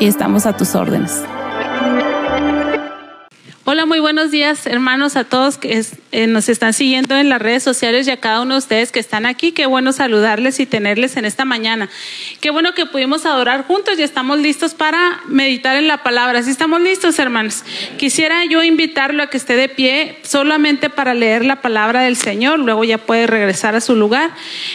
y 0.00 0.06
estamos 0.06 0.46
a 0.46 0.56
tus 0.56 0.74
órdenes. 0.74 1.24
Hola, 3.72 3.86
muy 3.86 4.00
buenos 4.00 4.30
días, 4.30 4.66
hermanos, 4.66 5.16
a 5.16 5.24
todos 5.24 5.56
que 5.56 5.82
eh, 6.12 6.26
nos 6.26 6.50
están 6.50 6.74
siguiendo 6.74 7.16
en 7.16 7.30
las 7.30 7.40
redes 7.40 7.62
sociales 7.62 8.06
y 8.06 8.10
a 8.10 8.18
cada 8.18 8.42
uno 8.42 8.52
de 8.52 8.58
ustedes 8.58 8.92
que 8.92 9.00
están 9.00 9.24
aquí. 9.24 9.52
Qué 9.52 9.64
bueno 9.64 9.94
saludarles 9.94 10.60
y 10.60 10.66
tenerles 10.66 11.16
en 11.16 11.24
esta 11.24 11.46
mañana. 11.46 11.88
Qué 12.42 12.50
bueno 12.50 12.74
que 12.74 12.84
pudimos 12.84 13.24
adorar 13.24 13.64
juntos 13.64 13.98
y 13.98 14.02
estamos 14.02 14.40
listos 14.40 14.74
para 14.74 15.22
meditar 15.26 15.76
en 15.76 15.88
la 15.88 16.02
palabra. 16.02 16.42
¿Sí 16.42 16.50
estamos 16.50 16.82
listos, 16.82 17.18
hermanos? 17.18 17.64
Quisiera 17.96 18.44
yo 18.44 18.62
invitarlo 18.62 19.22
a 19.22 19.28
que 19.28 19.38
esté 19.38 19.56
de 19.56 19.70
pie 19.70 20.18
solamente 20.22 20.90
para 20.90 21.14
leer 21.14 21.42
la 21.42 21.62
palabra 21.62 22.02
del 22.02 22.16
Señor. 22.16 22.58
Luego 22.58 22.84
ya 22.84 22.98
puede 22.98 23.26
regresar 23.26 23.74
a 23.74 23.80
su 23.80 23.96
lugar. 23.96 24.32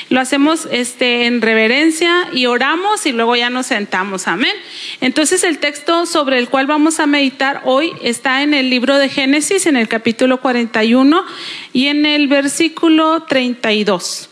Lo 0.09 0.19
hacemos 0.19 0.67
este, 0.71 1.27
en 1.27 1.43
reverencia 1.43 2.29
y 2.33 2.47
oramos 2.47 3.05
y 3.05 3.11
luego 3.11 3.35
ya 3.35 3.51
nos 3.51 3.67
sentamos. 3.67 4.27
Amén. 4.27 4.55
Entonces, 5.01 5.43
el 5.43 5.59
texto 5.59 6.07
sobre 6.07 6.39
el 6.39 6.49
cual 6.49 6.65
vamos 6.65 6.99
a 6.99 7.05
meditar 7.05 7.61
hoy 7.63 7.93
está 8.01 8.41
en 8.41 8.55
el 8.55 8.71
libro 8.71 8.86
de 8.95 9.09
Génesis 9.09 9.65
en 9.65 9.75
el 9.75 9.87
capítulo 9.87 10.39
41 10.39 11.25
y 11.73 11.87
en 11.87 12.05
el 12.05 12.27
versículo 12.27 13.23
32. 13.23 14.29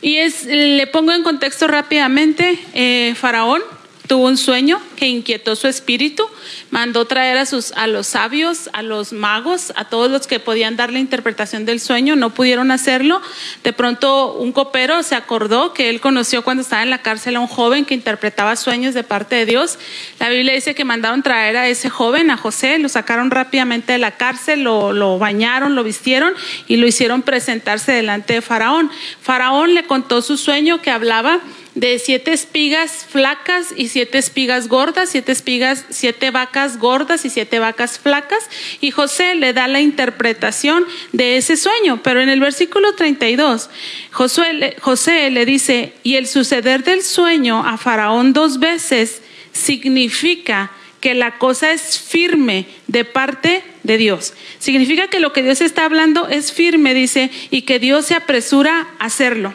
Y 0.00 0.16
es, 0.16 0.46
le 0.46 0.86
pongo 0.86 1.12
en 1.12 1.22
contexto 1.22 1.66
rápidamente, 1.66 2.58
eh, 2.72 3.14
Faraón 3.16 3.62
tuvo 4.08 4.26
un 4.26 4.38
sueño 4.38 4.80
que 4.96 5.06
inquietó 5.06 5.54
su 5.54 5.68
espíritu, 5.68 6.26
mandó 6.70 7.04
traer 7.04 7.36
a, 7.36 7.46
sus, 7.46 7.72
a 7.72 7.86
los 7.86 8.08
sabios, 8.08 8.70
a 8.72 8.82
los 8.82 9.12
magos, 9.12 9.72
a 9.76 9.84
todos 9.84 10.10
los 10.10 10.26
que 10.26 10.40
podían 10.40 10.76
dar 10.76 10.90
la 10.90 10.98
interpretación 10.98 11.66
del 11.66 11.78
sueño, 11.78 12.16
no 12.16 12.30
pudieron 12.30 12.70
hacerlo. 12.70 13.20
De 13.62 13.72
pronto 13.72 14.32
un 14.32 14.52
copero 14.52 15.02
se 15.02 15.14
acordó 15.14 15.74
que 15.74 15.90
él 15.90 16.00
conoció 16.00 16.42
cuando 16.42 16.62
estaba 16.62 16.82
en 16.82 16.90
la 16.90 17.02
cárcel 17.02 17.36
a 17.36 17.40
un 17.40 17.46
joven 17.46 17.84
que 17.84 17.94
interpretaba 17.94 18.56
sueños 18.56 18.94
de 18.94 19.04
parte 19.04 19.36
de 19.36 19.46
Dios. 19.46 19.78
La 20.18 20.30
Biblia 20.30 20.54
dice 20.54 20.74
que 20.74 20.84
mandaron 20.84 21.22
traer 21.22 21.56
a 21.56 21.68
ese 21.68 21.90
joven, 21.90 22.30
a 22.30 22.38
José, 22.38 22.78
lo 22.78 22.88
sacaron 22.88 23.30
rápidamente 23.30 23.92
de 23.92 23.98
la 23.98 24.12
cárcel, 24.12 24.62
lo, 24.62 24.92
lo 24.92 25.18
bañaron, 25.18 25.74
lo 25.74 25.84
vistieron 25.84 26.32
y 26.66 26.76
lo 26.76 26.86
hicieron 26.86 27.22
presentarse 27.22 27.92
delante 27.92 28.32
de 28.34 28.40
Faraón. 28.40 28.90
Faraón 29.20 29.74
le 29.74 29.84
contó 29.84 30.22
su 30.22 30.38
sueño 30.38 30.80
que 30.80 30.90
hablaba 30.90 31.40
de 31.78 32.00
siete 32.00 32.32
espigas 32.32 33.06
flacas 33.08 33.68
y 33.76 33.86
siete 33.86 34.18
espigas 34.18 34.66
gordas, 34.66 35.10
siete 35.10 35.30
espigas, 35.30 35.84
siete 35.90 36.32
vacas 36.32 36.80
gordas 36.80 37.24
y 37.24 37.30
siete 37.30 37.60
vacas 37.60 38.00
flacas. 38.00 38.50
Y 38.80 38.90
José 38.90 39.36
le 39.36 39.52
da 39.52 39.68
la 39.68 39.80
interpretación 39.80 40.84
de 41.12 41.36
ese 41.36 41.56
sueño. 41.56 42.00
Pero 42.02 42.20
en 42.20 42.30
el 42.30 42.40
versículo 42.40 42.94
32, 42.96 43.70
José, 44.10 44.76
José 44.80 45.30
le 45.30 45.46
dice, 45.46 45.92
y 46.02 46.16
el 46.16 46.26
suceder 46.26 46.82
del 46.82 47.04
sueño 47.04 47.64
a 47.64 47.78
Faraón 47.78 48.32
dos 48.32 48.58
veces 48.58 49.22
significa 49.52 50.72
que 51.00 51.14
la 51.14 51.38
cosa 51.38 51.70
es 51.70 52.00
firme 52.00 52.66
de 52.88 53.04
parte 53.04 53.62
de 53.84 53.98
Dios. 53.98 54.34
Significa 54.58 55.06
que 55.06 55.20
lo 55.20 55.32
que 55.32 55.44
Dios 55.44 55.60
está 55.60 55.84
hablando 55.84 56.26
es 56.26 56.52
firme, 56.52 56.92
dice, 56.92 57.30
y 57.50 57.62
que 57.62 57.78
Dios 57.78 58.06
se 58.06 58.16
apresura 58.16 58.88
a 58.98 59.04
hacerlo. 59.04 59.54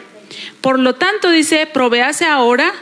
Por 0.64 0.78
lo 0.78 0.94
tanto, 0.94 1.28
dice, 1.28 1.66
provéase 1.66 2.24
ahora 2.24 2.72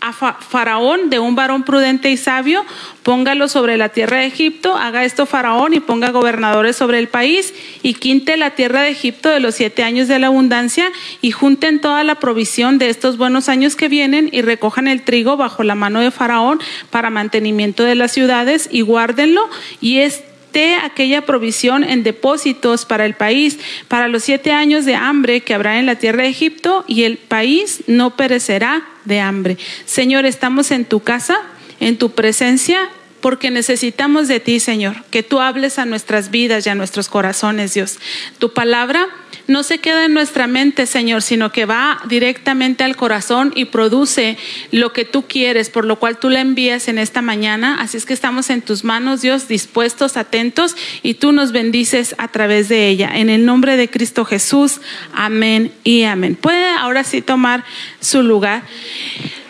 a 0.00 0.14
Faraón 0.14 1.10
de 1.10 1.18
un 1.18 1.34
varón 1.34 1.62
prudente 1.62 2.10
y 2.10 2.16
sabio, 2.16 2.64
póngalo 3.02 3.48
sobre 3.48 3.76
la 3.76 3.90
tierra 3.90 4.16
de 4.16 4.24
Egipto, 4.24 4.74
haga 4.74 5.04
esto 5.04 5.26
Faraón 5.26 5.74
y 5.74 5.80
ponga 5.80 6.12
gobernadores 6.12 6.76
sobre 6.76 6.98
el 6.98 7.08
país 7.08 7.52
y 7.82 7.92
quinte 7.92 8.38
la 8.38 8.54
tierra 8.54 8.80
de 8.80 8.88
Egipto 8.88 9.28
de 9.28 9.38
los 9.38 9.54
siete 9.56 9.82
años 9.82 10.08
de 10.08 10.18
la 10.18 10.28
abundancia 10.28 10.90
y 11.20 11.30
junten 11.30 11.82
toda 11.82 12.04
la 12.04 12.14
provisión 12.14 12.78
de 12.78 12.88
estos 12.88 13.18
buenos 13.18 13.50
años 13.50 13.76
que 13.76 13.88
vienen 13.88 14.30
y 14.32 14.40
recojan 14.40 14.88
el 14.88 15.02
trigo 15.02 15.36
bajo 15.36 15.64
la 15.64 15.74
mano 15.74 16.00
de 16.00 16.10
Faraón 16.10 16.58
para 16.88 17.10
mantenimiento 17.10 17.84
de 17.84 17.96
las 17.96 18.12
ciudades 18.12 18.66
y 18.72 18.80
guárdenlo 18.80 19.46
y 19.82 19.98
es 19.98 20.22
aquella 20.82 21.24
provisión 21.24 21.84
en 21.84 22.02
depósitos 22.02 22.84
para 22.84 23.06
el 23.06 23.14
país, 23.14 23.58
para 23.88 24.08
los 24.08 24.24
siete 24.24 24.50
años 24.52 24.84
de 24.84 24.94
hambre 24.94 25.42
que 25.42 25.54
habrá 25.54 25.78
en 25.78 25.86
la 25.86 25.96
tierra 25.96 26.22
de 26.22 26.28
Egipto, 26.28 26.84
y 26.88 27.04
el 27.04 27.18
país 27.18 27.84
no 27.86 28.16
perecerá 28.16 28.86
de 29.04 29.20
hambre. 29.20 29.56
Señor, 29.84 30.26
estamos 30.26 30.70
en 30.70 30.84
tu 30.84 31.00
casa, 31.00 31.38
en 31.80 31.96
tu 31.96 32.10
presencia, 32.10 32.88
porque 33.20 33.50
necesitamos 33.50 34.28
de 34.28 34.40
ti, 34.40 34.60
Señor, 34.60 35.04
que 35.10 35.22
tú 35.22 35.40
hables 35.40 35.78
a 35.78 35.84
nuestras 35.84 36.30
vidas 36.30 36.66
y 36.66 36.70
a 36.70 36.74
nuestros 36.74 37.08
corazones, 37.08 37.74
Dios. 37.74 37.98
Tu 38.38 38.52
palabra 38.52 39.08
no 39.48 39.62
se 39.62 39.78
queda 39.78 40.04
en 40.04 40.12
nuestra 40.12 40.46
mente, 40.46 40.84
Señor, 40.84 41.22
sino 41.22 41.50
que 41.50 41.64
va 41.64 42.02
directamente 42.06 42.84
al 42.84 42.96
corazón 42.96 43.50
y 43.56 43.64
produce 43.64 44.36
lo 44.72 44.92
que 44.92 45.06
tú 45.06 45.26
quieres, 45.26 45.70
por 45.70 45.86
lo 45.86 45.98
cual 45.98 46.18
tú 46.18 46.28
la 46.28 46.40
envías 46.40 46.86
en 46.86 46.98
esta 46.98 47.22
mañana. 47.22 47.78
Así 47.80 47.96
es 47.96 48.04
que 48.04 48.12
estamos 48.12 48.50
en 48.50 48.60
tus 48.60 48.84
manos, 48.84 49.22
Dios, 49.22 49.48
dispuestos, 49.48 50.18
atentos, 50.18 50.76
y 51.02 51.14
tú 51.14 51.32
nos 51.32 51.52
bendices 51.52 52.14
a 52.18 52.28
través 52.28 52.68
de 52.68 52.88
ella. 52.88 53.10
En 53.14 53.30
el 53.30 53.46
nombre 53.46 53.78
de 53.78 53.88
Cristo 53.88 54.26
Jesús, 54.26 54.82
amén 55.14 55.72
y 55.82 56.02
amén. 56.02 56.36
Puede 56.36 56.68
ahora 56.68 57.02
sí 57.02 57.22
tomar 57.22 57.64
su 58.00 58.22
lugar. 58.22 58.64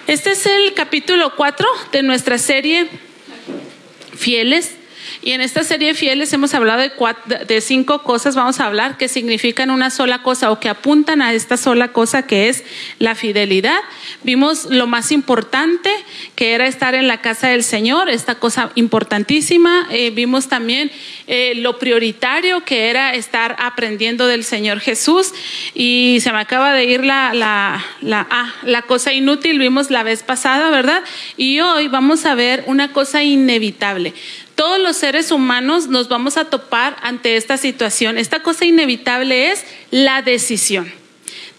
Este 0.06 0.30
es 0.30 0.46
el 0.46 0.74
capítulo 0.74 1.34
4 1.34 1.66
de 1.90 2.04
nuestra 2.04 2.38
serie 2.38 2.88
Fieles. 4.16 4.77
Y 5.28 5.32
en 5.32 5.42
esta 5.42 5.62
serie 5.62 5.88
de 5.88 5.94
fieles 5.94 6.32
hemos 6.32 6.54
hablado 6.54 6.80
de, 6.80 6.90
de 7.46 7.60
cinco 7.60 8.02
cosas, 8.02 8.34
vamos 8.34 8.60
a 8.60 8.64
hablar, 8.64 8.96
que 8.96 9.08
significan 9.08 9.70
una 9.70 9.90
sola 9.90 10.22
cosa 10.22 10.50
o 10.50 10.58
que 10.58 10.70
apuntan 10.70 11.20
a 11.20 11.34
esta 11.34 11.58
sola 11.58 11.88
cosa 11.88 12.26
que 12.26 12.48
es 12.48 12.64
la 12.98 13.14
fidelidad. 13.14 13.78
Vimos 14.22 14.64
lo 14.70 14.86
más 14.86 15.12
importante, 15.12 15.90
que 16.34 16.54
era 16.54 16.66
estar 16.66 16.94
en 16.94 17.08
la 17.08 17.20
casa 17.20 17.48
del 17.48 17.62
Señor, 17.62 18.08
esta 18.08 18.36
cosa 18.36 18.70
importantísima. 18.74 19.86
Eh, 19.90 20.12
vimos 20.12 20.48
también 20.48 20.90
eh, 21.26 21.52
lo 21.56 21.78
prioritario, 21.78 22.64
que 22.64 22.88
era 22.88 23.12
estar 23.12 23.54
aprendiendo 23.58 24.28
del 24.28 24.44
Señor 24.44 24.80
Jesús. 24.80 25.34
Y 25.74 26.20
se 26.22 26.32
me 26.32 26.38
acaba 26.38 26.72
de 26.72 26.86
ir 26.86 27.04
la, 27.04 27.34
la, 27.34 27.84
la, 28.00 28.26
ah, 28.30 28.54
la 28.62 28.80
cosa 28.80 29.12
inútil, 29.12 29.58
vimos 29.58 29.90
la 29.90 30.04
vez 30.04 30.22
pasada, 30.22 30.70
¿verdad? 30.70 31.04
Y 31.36 31.60
hoy 31.60 31.88
vamos 31.88 32.24
a 32.24 32.34
ver 32.34 32.64
una 32.66 32.94
cosa 32.94 33.22
inevitable 33.22 34.14
todos 34.58 34.80
los 34.80 34.96
seres 34.96 35.30
humanos 35.30 35.86
nos 35.86 36.08
vamos 36.08 36.36
a 36.36 36.46
topar 36.46 36.96
ante 37.02 37.36
esta 37.36 37.56
situación. 37.56 38.18
Esta 38.18 38.42
cosa 38.42 38.64
inevitable 38.64 39.52
es 39.52 39.64
la 39.92 40.20
decisión. 40.20 40.92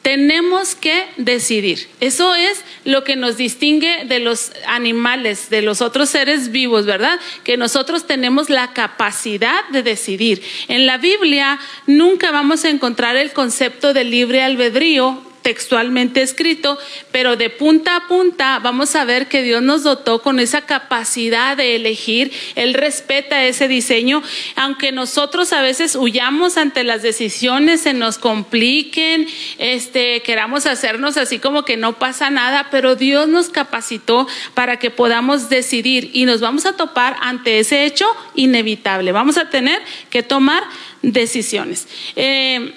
Tenemos 0.02 0.76
que 0.76 1.06
decidir. 1.16 1.88
Eso 2.02 2.36
es 2.36 2.62
lo 2.84 3.06
que 3.06 3.16
nos 3.16 3.38
distingue 3.38 4.04
de 4.04 4.20
los 4.20 4.52
animales, 4.68 5.50
de 5.50 5.62
los 5.62 5.82
otros 5.82 6.10
seres 6.10 6.52
vivos, 6.52 6.86
¿verdad? 6.86 7.18
Que 7.46 7.56
nosotros 7.56 8.06
tenemos 8.06 8.50
la 8.50 8.74
capacidad 8.74 9.66
de 9.70 9.82
decidir. 9.82 10.42
En 10.68 10.86
la 10.86 10.98
Biblia 10.98 11.58
nunca 11.88 12.32
vamos 12.32 12.66
a 12.66 12.70
encontrar 12.70 13.16
el 13.16 13.32
concepto 13.32 13.94
de 13.94 14.04
libre 14.04 14.44
albedrío 14.44 15.24
textualmente 15.42 16.22
escrito, 16.22 16.78
pero 17.12 17.36
de 17.36 17.50
punta 17.50 17.96
a 17.96 18.08
punta 18.08 18.60
vamos 18.60 18.96
a 18.96 19.06
ver 19.06 19.28
que 19.28 19.42
Dios 19.42 19.62
nos 19.62 19.84
dotó 19.84 20.22
con 20.22 20.40
esa 20.40 20.62
capacidad 20.62 21.58
de 21.58 21.76
elegir. 21.76 22.32
Él 22.56 22.74
respeta 22.74 23.46
ese 23.46 23.68
diseño, 23.68 24.22
aunque 24.56 24.92
nosotros 24.92 25.54
a 25.54 25.62
veces 25.62 25.96
huyamos 25.96 26.58
ante 26.58 26.84
las 26.84 27.02
decisiones, 27.02 27.82
se 27.82 27.94
nos 27.94 28.18
compliquen, 28.18 29.28
este, 29.58 30.22
queramos 30.22 30.66
hacernos 30.66 31.18
así 31.18 31.40
como 31.40 31.64
que 31.64 31.78
no 31.78 31.98
pasa 31.98 32.30
nada, 32.30 32.68
pero 32.72 32.96
Dios 32.96 33.28
nos 33.28 33.50
capacitó 33.50 34.28
para 34.54 34.78
que 34.78 34.92
podamos 34.92 35.50
decidir 35.50 36.12
y 36.14 36.26
nos 36.26 36.42
vamos 36.42 36.66
a 36.66 36.74
topar 36.74 37.16
ante 37.22 37.60
ese 37.60 37.86
hecho 37.86 38.06
inevitable. 38.36 39.12
Vamos 39.12 39.38
a 39.38 39.50
tener 39.50 39.82
que 40.10 40.24
tomar 40.24 40.64
decisiones. 41.02 41.88
Eh, 42.16 42.74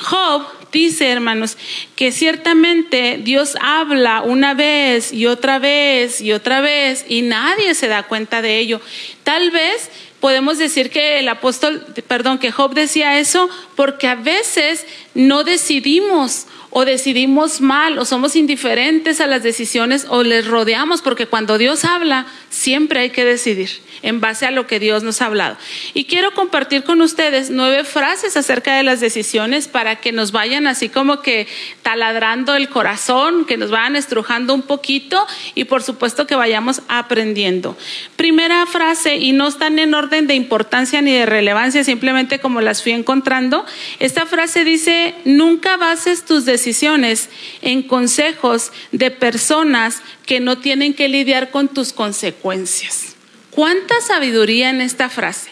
Job 0.00 0.59
dice, 0.72 1.08
hermanos, 1.08 1.56
que 1.96 2.12
ciertamente 2.12 3.18
Dios 3.22 3.56
habla 3.60 4.22
una 4.22 4.54
vez 4.54 5.12
y 5.12 5.26
otra 5.26 5.58
vez 5.58 6.20
y 6.20 6.32
otra 6.32 6.60
vez 6.60 7.04
y 7.08 7.22
nadie 7.22 7.74
se 7.74 7.88
da 7.88 8.04
cuenta 8.04 8.42
de 8.42 8.58
ello. 8.58 8.80
Tal 9.24 9.50
vez 9.50 9.90
podemos 10.20 10.58
decir 10.58 10.90
que 10.90 11.18
el 11.18 11.28
apóstol, 11.28 11.84
perdón, 12.06 12.38
que 12.38 12.52
Job 12.52 12.74
decía 12.74 13.18
eso 13.18 13.48
porque 13.74 14.06
a 14.06 14.14
veces 14.14 14.86
no 15.14 15.44
decidimos 15.44 16.46
o 16.70 16.84
decidimos 16.84 17.60
mal 17.60 17.98
o 17.98 18.04
somos 18.04 18.36
indiferentes 18.36 19.20
a 19.20 19.26
las 19.26 19.42
decisiones 19.42 20.06
o 20.08 20.22
les 20.22 20.46
rodeamos 20.46 21.02
porque 21.02 21.26
cuando 21.26 21.58
Dios 21.58 21.84
habla 21.84 22.26
siempre 22.48 23.00
hay 23.00 23.10
que 23.10 23.24
decidir 23.24 23.70
en 24.02 24.20
base 24.20 24.46
a 24.46 24.50
lo 24.50 24.66
que 24.66 24.78
Dios 24.78 25.02
nos 25.02 25.20
ha 25.20 25.26
hablado. 25.26 25.56
Y 25.94 26.04
quiero 26.04 26.32
compartir 26.32 26.84
con 26.84 27.00
ustedes 27.02 27.50
nueve 27.50 27.84
frases 27.84 28.36
acerca 28.36 28.76
de 28.76 28.82
las 28.82 29.00
decisiones 29.00 29.68
para 29.68 29.96
que 29.96 30.12
nos 30.12 30.32
vayan 30.32 30.66
así 30.66 30.88
como 30.88 31.20
que 31.20 31.46
taladrando 31.82 32.54
el 32.54 32.68
corazón, 32.68 33.44
que 33.44 33.56
nos 33.56 33.70
vayan 33.70 33.96
estrujando 33.96 34.54
un 34.54 34.62
poquito 34.62 35.26
y 35.54 35.64
por 35.64 35.82
supuesto 35.82 36.26
que 36.26 36.34
vayamos 36.34 36.82
aprendiendo. 36.88 37.76
Primera 38.16 38.64
frase, 38.66 39.16
y 39.16 39.32
no 39.32 39.48
están 39.48 39.78
en 39.78 39.94
orden 39.94 40.26
de 40.26 40.34
importancia 40.34 41.02
ni 41.02 41.12
de 41.12 41.26
relevancia, 41.26 41.84
simplemente 41.84 42.38
como 42.38 42.60
las 42.60 42.82
fui 42.82 42.92
encontrando. 42.92 43.66
Esta 43.98 44.24
frase 44.26 44.64
dice, 44.64 44.99
nunca 45.24 45.76
bases 45.76 46.24
tus 46.24 46.44
decisiones 46.44 47.28
en 47.62 47.82
consejos 47.82 48.72
de 48.92 49.10
personas 49.10 50.02
que 50.26 50.40
no 50.40 50.58
tienen 50.58 50.94
que 50.94 51.08
lidiar 51.08 51.50
con 51.50 51.68
tus 51.68 51.92
consecuencias. 51.92 53.16
¿Cuánta 53.50 54.00
sabiduría 54.00 54.70
en 54.70 54.80
esta 54.80 55.08
frase? 55.08 55.50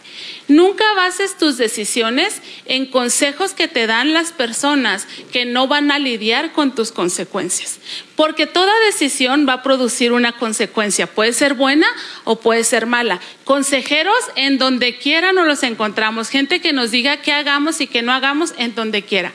Nunca 0.49 0.85
bases 0.95 1.37
tus 1.37 1.59
decisiones 1.59 2.41
en 2.65 2.87
consejos 2.87 3.53
que 3.53 3.69
te 3.69 3.87
dan 3.87 4.15
las 4.15 4.33
personas 4.33 5.07
que 5.31 5.45
no 5.45 5.69
van 5.69 5.91
a 5.91 5.99
lidiar 5.99 6.53
con 6.53 6.75
tus 6.75 6.91
consecuencias, 6.91 7.79
porque 8.17 8.47
toda 8.47 8.73
decisión 8.87 9.47
va 9.47 9.53
a 9.53 9.63
producir 9.63 10.13
una 10.13 10.33
consecuencia, 10.33 11.07
puede 11.07 11.35
ser 11.35 11.53
buena 11.53 11.87
o 12.25 12.41
puede 12.41 12.65
ser 12.65 12.87
mala. 12.87 13.21
Consejeros 13.45 14.17
en 14.37 14.57
donde 14.57 14.97
quiera 14.97 15.33
nos 15.33 15.47
los 15.47 15.63
encontramos, 15.63 16.31
gente 16.31 16.63
que 16.63 16.73
nos 16.73 16.91
diga 16.91 17.19
qué 17.19 17.33
hagamos 17.33 17.83
y 17.83 17.87
qué 17.87 18.01
no 18.01 18.13
hagamos 18.13 18.55
en 18.57 18.75
donde 18.75 19.03
quiera. 19.03 19.35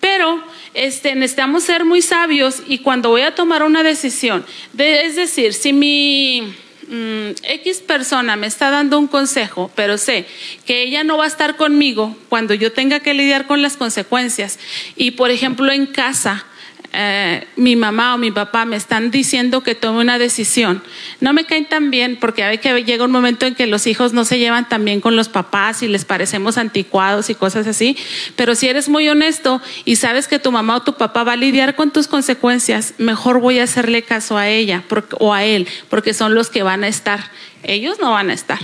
Pero 0.00 0.44
este, 0.74 1.14
necesitamos 1.14 1.64
ser 1.64 1.86
muy 1.86 2.02
sabios 2.02 2.62
y 2.66 2.78
cuando 2.78 3.08
voy 3.08 3.22
a 3.22 3.34
tomar 3.34 3.62
una 3.62 3.82
decisión, 3.82 4.44
es 4.76 5.16
decir, 5.16 5.54
si 5.54 5.72
mi 5.72 6.54
Mm, 6.90 7.36
X 7.44 7.78
persona 7.86 8.34
me 8.34 8.48
está 8.48 8.68
dando 8.70 8.98
un 8.98 9.06
consejo, 9.06 9.70
pero 9.76 9.96
sé 9.96 10.26
que 10.66 10.82
ella 10.82 11.04
no 11.04 11.18
va 11.18 11.24
a 11.24 11.28
estar 11.28 11.56
conmigo 11.56 12.16
cuando 12.28 12.52
yo 12.52 12.72
tenga 12.72 12.98
que 12.98 13.14
lidiar 13.14 13.46
con 13.46 13.62
las 13.62 13.76
consecuencias. 13.76 14.58
Y 14.96 15.12
por 15.12 15.30
ejemplo 15.30 15.70
en 15.70 15.86
casa, 15.86 16.46
eh, 16.92 17.46
mi 17.54 17.76
mamá 17.76 18.14
o 18.14 18.18
mi 18.18 18.32
papá 18.32 18.64
me 18.64 18.74
están 18.74 19.12
diciendo 19.12 19.62
que 19.62 19.76
tome 19.76 20.00
una 20.00 20.18
decisión, 20.18 20.82
no 21.20 21.32
me 21.32 21.44
caen 21.44 21.66
tan 21.66 21.90
bien 21.90 22.16
porque 22.16 22.42
hay 22.42 22.58
que 22.58 22.82
llega 22.82 23.04
un 23.04 23.12
momento 23.12 23.46
en 23.46 23.54
que 23.54 23.68
los 23.68 23.86
hijos 23.86 24.12
no 24.12 24.24
se 24.24 24.38
llevan 24.38 24.68
tan 24.68 24.84
bien 24.84 25.00
con 25.00 25.14
los 25.14 25.28
papás 25.28 25.82
y 25.82 25.88
les 25.88 26.04
parecemos 26.04 26.58
anticuados 26.58 27.30
y 27.30 27.36
cosas 27.36 27.68
así, 27.68 27.96
pero 28.34 28.54
si 28.56 28.68
eres 28.68 28.88
muy 28.88 29.08
honesto 29.08 29.62
y 29.84 29.96
sabes 29.96 30.26
que 30.26 30.40
tu 30.40 30.50
mamá 30.50 30.76
o 30.76 30.82
tu 30.82 30.94
papá 30.94 31.22
va 31.22 31.34
a 31.34 31.36
lidiar 31.36 31.76
con 31.76 31.92
tus 31.92 32.08
consecuencias, 32.08 32.94
mejor 32.98 33.40
voy 33.40 33.60
a 33.60 33.64
hacerle 33.64 34.02
caso 34.02 34.36
a 34.36 34.48
ella 34.48 34.82
o 35.18 35.32
a 35.32 35.44
él, 35.44 35.68
porque 35.88 36.12
son 36.12 36.34
los 36.34 36.50
que 36.50 36.64
van 36.64 36.82
a 36.82 36.88
estar, 36.88 37.30
ellos 37.62 37.98
no 38.00 38.10
van 38.10 38.30
a 38.30 38.34
estar. 38.34 38.58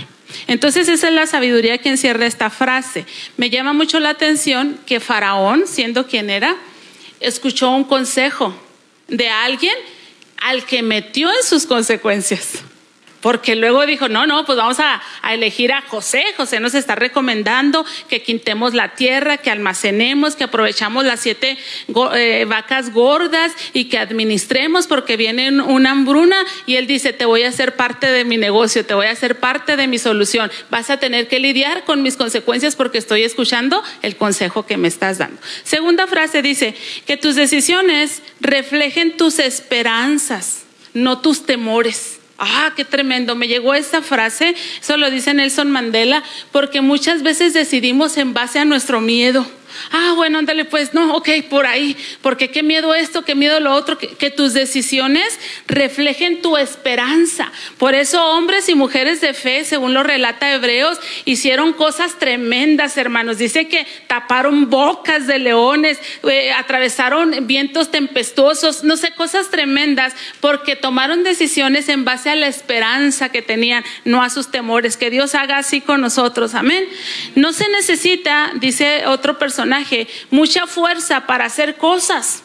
Entonces 0.47 0.89
esa 0.89 1.07
es 1.07 1.13
la 1.13 1.27
sabiduría 1.27 1.77
que 1.77 1.89
encierra 1.89 2.25
esta 2.25 2.49
frase. 2.49 3.05
Me 3.37 3.49
llama 3.49 3.73
mucho 3.73 3.99
la 3.99 4.09
atención 4.09 4.77
que 4.85 4.99
Faraón, 4.99 5.63
siendo 5.65 6.07
quien 6.07 6.29
era, 6.29 6.57
escuchó 7.19 7.71
un 7.71 7.83
consejo 7.83 8.53
de 9.07 9.29
alguien 9.29 9.75
al 10.37 10.65
que 10.65 10.81
metió 10.83 11.29
en 11.29 11.43
sus 11.43 11.65
consecuencias. 11.65 12.59
Porque 13.21 13.55
luego 13.55 13.85
dijo, 13.85 14.09
no, 14.09 14.27
no, 14.27 14.45
pues 14.45 14.57
vamos 14.57 14.79
a, 14.79 15.01
elegir 15.31 15.71
a 15.71 15.81
José. 15.81 16.23
José 16.37 16.59
nos 16.59 16.73
está 16.73 16.95
recomendando 16.95 17.85
que 18.09 18.21
quintemos 18.21 18.73
la 18.73 18.95
tierra, 18.95 19.37
que 19.37 19.51
almacenemos, 19.51 20.35
que 20.35 20.45
aprovechamos 20.45 21.05
las 21.05 21.19
siete 21.19 21.57
eh, 22.15 22.45
vacas 22.47 22.93
gordas 22.93 23.51
y 23.73 23.85
que 23.85 23.97
administremos 23.97 24.87
porque 24.87 25.17
viene 25.17 25.61
una 25.61 25.91
hambruna. 25.91 26.37
Y 26.65 26.75
él 26.75 26.87
dice, 26.87 27.13
te 27.13 27.25
voy 27.25 27.43
a 27.43 27.49
hacer 27.49 27.75
parte 27.75 28.07
de 28.07 28.23
mi 28.23 28.37
negocio, 28.37 28.85
te 28.85 28.93
voy 28.93 29.07
a 29.07 29.11
hacer 29.11 29.39
parte 29.39 29.75
de 29.75 29.87
mi 29.87 29.97
solución. 29.97 30.51
Vas 30.69 30.89
a 30.89 30.97
tener 30.97 31.27
que 31.27 31.39
lidiar 31.39 31.83
con 31.85 32.01
mis 32.03 32.17
consecuencias 32.17 32.75
porque 32.75 32.97
estoy 32.97 33.23
escuchando 33.23 33.83
el 34.01 34.15
consejo 34.15 34.65
que 34.65 34.77
me 34.77 34.87
estás 34.87 35.17
dando. 35.17 35.41
Segunda 35.63 36.07
frase 36.07 36.41
dice, 36.41 36.75
que 37.05 37.17
tus 37.17 37.35
decisiones 37.35 38.21
reflejen 38.39 39.17
tus 39.17 39.39
esperanzas, 39.39 40.65
no 40.93 41.19
tus 41.19 41.45
temores. 41.45 42.16
Ah, 42.37 42.73
qué 42.75 42.85
tremendo. 42.85 43.35
Me 43.35 43.47
llegó 43.47 43.73
esta 43.73 44.01
frase, 44.01 44.55
eso 44.79 44.97
lo 44.97 45.09
dice 45.09 45.33
Nelson 45.33 45.71
Mandela, 45.71 46.23
porque 46.51 46.81
muchas 46.81 47.23
veces 47.23 47.53
decidimos 47.53 48.17
en 48.17 48.33
base 48.33 48.59
a 48.59 48.65
nuestro 48.65 49.01
miedo. 49.01 49.45
Ah, 49.91 50.13
bueno, 50.15 50.39
ándale, 50.39 50.65
pues 50.65 50.93
no, 50.93 51.15
ok, 51.15 51.29
por 51.49 51.65
ahí, 51.65 51.95
porque 52.21 52.49
qué 52.49 52.63
miedo 52.63 52.93
esto, 52.93 53.23
qué 53.23 53.35
miedo 53.35 53.59
lo 53.59 53.73
otro, 53.73 53.97
que, 53.97 54.27
tus 54.31 54.53
decisiones 54.53 55.39
reflejen 55.67 56.41
tu 56.41 56.57
esperanza. 56.57 57.51
Por 57.77 57.95
eso 57.95 58.23
hombres 58.31 58.69
y 58.69 58.75
mujeres 58.75 59.21
de 59.21 59.33
fe, 59.33 59.63
según 59.63 59.93
lo 59.93 60.03
relata 60.03 60.53
Hebreos, 60.53 60.99
hicieron 61.25 61.73
cosas 61.73 62.19
tremendas, 62.19 62.97
hermanos. 62.97 63.37
Dice 63.37 63.67
que 63.67 63.87
taparon 64.07 64.69
bocas 64.69 65.27
de 65.27 65.39
leones, 65.39 65.99
eh, 66.29 66.51
atravesaron 66.51 67.47
vientos 67.47 67.89
tempestuosos, 67.89 68.83
no 68.83 68.97
sé, 68.97 69.11
cosas 69.11 69.49
tremendas, 69.49 70.13
porque 70.39 70.75
tomaron 70.75 71.23
decisiones 71.23 71.89
en 71.89 72.05
base 72.05 72.29
a 72.29 72.35
la 72.35 72.47
esperanza 72.47 73.29
que 73.29 73.41
tenían, 73.41 73.83
no 74.03 74.21
a 74.21 74.29
sus 74.29 74.51
temores. 74.51 74.97
Que 74.97 75.09
Dios 75.09 75.35
haga 75.35 75.57
así 75.57 75.81
con 75.81 76.01
nosotros, 76.01 76.53
amén. 76.53 76.85
No 77.35 77.53
se 77.53 77.67
necesita, 77.69 78.51
dice 78.55 79.05
otro 79.07 79.39
personaje, 79.39 79.66
mucha 80.31 80.67
fuerza 80.67 81.27
para 81.27 81.45
hacer 81.45 81.75
cosas, 81.75 82.43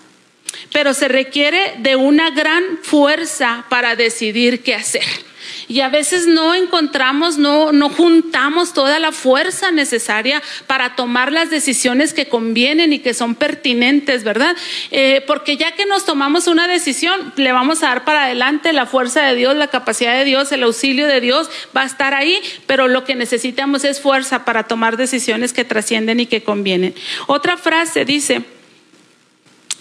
pero 0.73 0.95
se 0.95 1.09
requiere 1.09 1.75
de 1.79 1.97
una 1.97 2.31
gran 2.31 2.63
fuerza 2.83 3.65
para 3.69 3.97
decidir 3.97 4.63
qué 4.63 4.75
hacer. 4.75 5.32
Y 5.69 5.81
a 5.81 5.89
veces 5.89 6.27
no 6.27 6.55
encontramos, 6.55 7.39
no, 7.39 7.73
no 7.73 7.89
juntamos 7.89 8.73
toda 8.73 8.99
la 8.99 9.13
fuerza 9.13 9.71
necesaria 9.71 10.43
para 10.67 10.97
tomar 10.97 11.33
las 11.33 11.51
decisiones 11.51 12.15
que 12.15 12.29
convienen 12.29 12.93
y 12.93 12.99
que 12.99 13.15
son 13.15 13.35
pertinentes, 13.35 14.25
¿verdad? 14.25 14.57
Eh, 14.91 15.23
porque 15.27 15.57
ya 15.57 15.73
que 15.73 15.87
nos 15.87 16.05
tomamos 16.05 16.47
una 16.47 16.69
decisión, 16.69 17.33
le 17.37 17.53
vamos 17.53 17.83
a 17.83 17.89
dar 17.89 18.05
para 18.05 18.25
adelante 18.25 18.73
la 18.73 18.87
fuerza 18.87 19.23
de 19.23 19.35
Dios, 19.35 19.57
la 19.57 19.69
capacidad 19.69 20.15
de 20.15 20.25
Dios, 20.25 20.53
el 20.53 20.63
auxilio 20.63 21.07
de 21.07 21.21
Dios 21.21 21.51
va 21.77 21.83
a 21.83 21.87
estar 21.87 22.15
ahí, 22.15 22.39
pero 22.67 22.89
lo 22.89 23.05
que 23.05 23.15
necesitamos 23.15 23.85
es 23.85 24.01
fuerza 24.01 24.45
para 24.45 24.65
tomar 24.65 24.97
decisiones 24.97 25.53
que 25.53 25.65
trascienden 25.65 26.21
y 26.21 26.27
que 26.27 26.43
convienen. 26.43 26.95
Otra 27.27 27.57
frase 27.57 28.05
dice, 28.05 28.43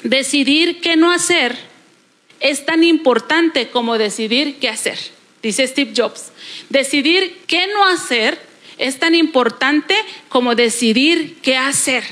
decidir 0.04 0.82
qué 0.82 0.96
no 0.96 1.12
hacer 1.12 1.58
es 2.40 2.66
tan 2.66 2.84
importante 2.84 3.70
como 3.70 3.98
decidir 3.98 4.58
qué 4.60 4.70
hacer 4.70 4.98
dice 5.42 5.68
Steve 5.68 5.94
Jobs. 5.96 6.32
Decidir 6.70 7.42
qué 7.48 7.68
no 7.68 7.86
hacer 7.86 8.52
es 8.82 8.98
tan 8.98 9.14
importante 9.14 9.96
como 10.28 10.56
decidir 10.56 11.38
qué 11.44 11.56
hacer. 11.56 12.04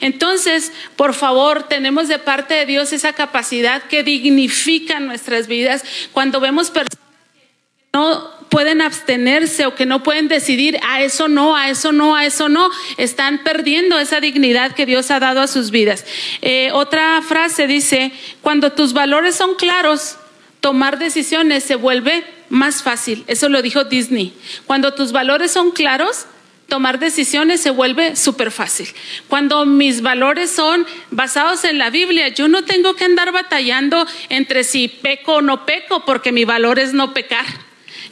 Entonces, 0.00 0.72
por 0.94 1.14
favor, 1.14 1.68
tenemos 1.68 2.06
de 2.08 2.18
parte 2.18 2.52
de 2.52 2.66
Dios 2.66 2.92
esa 2.92 3.14
capacidad 3.14 3.82
que 3.84 4.02
dignifica 4.02 5.00
nuestras 5.00 5.46
vidas 5.46 5.84
cuando 6.12 6.38
vemos 6.38 6.70
personas 6.70 6.98
que 6.98 7.98
no 7.98 8.38
pueden 8.50 8.82
abstenerse 8.82 9.64
o 9.64 9.74
que 9.74 9.86
no 9.86 10.02
pueden 10.02 10.28
decidir 10.28 10.78
a 10.86 11.02
eso 11.02 11.28
no, 11.28 11.56
a 11.56 11.70
eso 11.70 11.92
no, 11.92 12.14
a 12.14 12.26
eso 12.26 12.50
no, 12.50 12.70
están 12.98 13.42
perdiendo 13.42 13.98
esa 13.98 14.20
dignidad 14.20 14.72
que 14.72 14.84
Dios 14.84 15.10
ha 15.10 15.20
dado 15.20 15.40
a 15.40 15.46
sus 15.46 15.70
vidas. 15.70 16.04
Eh, 16.42 16.70
otra 16.72 17.22
frase 17.22 17.66
dice, 17.66 18.12
cuando 18.42 18.72
tus 18.72 18.92
valores 18.92 19.34
son 19.34 19.54
claros, 19.54 20.16
tomar 20.60 20.98
decisiones 20.98 21.64
se 21.64 21.74
vuelve 21.74 22.37
más 22.48 22.82
fácil. 22.82 23.24
Eso 23.26 23.48
lo 23.48 23.62
dijo 23.62 23.84
Disney. 23.84 24.34
Cuando 24.66 24.94
tus 24.94 25.12
valores 25.12 25.52
son 25.52 25.70
claros, 25.70 26.26
tomar 26.68 26.98
decisiones 26.98 27.60
se 27.60 27.70
vuelve 27.70 28.14
súper 28.14 28.50
fácil. 28.50 28.88
Cuando 29.28 29.64
mis 29.64 30.02
valores 30.02 30.50
son 30.50 30.86
basados 31.10 31.64
en 31.64 31.78
la 31.78 31.90
Biblia, 31.90 32.28
yo 32.28 32.46
no 32.48 32.64
tengo 32.64 32.94
que 32.94 33.04
andar 33.04 33.32
batallando 33.32 34.06
entre 34.28 34.64
si 34.64 34.88
peco 34.88 35.36
o 35.36 35.42
no 35.42 35.64
peco, 35.64 36.04
porque 36.04 36.30
mi 36.30 36.44
valor 36.44 36.78
es 36.78 36.92
no 36.92 37.14
pecar. 37.14 37.44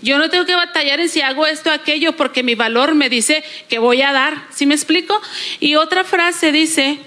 Yo 0.02 0.18
no 0.18 0.30
tengo 0.30 0.44
que 0.44 0.54
batallar 0.54 1.00
en 1.00 1.08
si 1.08 1.20
hago 1.20 1.46
esto 1.46 1.70
o 1.70 1.72
aquello, 1.72 2.16
porque 2.16 2.42
mi 2.42 2.54
valor 2.54 2.94
me 2.94 3.08
dice 3.08 3.44
que 3.68 3.78
voy 3.78 4.02
a 4.02 4.12
dar. 4.12 4.46
¿Sí 4.50 4.66
me 4.66 4.74
explico? 4.74 5.20
Y 5.60 5.76
otra 5.76 6.04
frase 6.04 6.52
dice, 6.52 6.98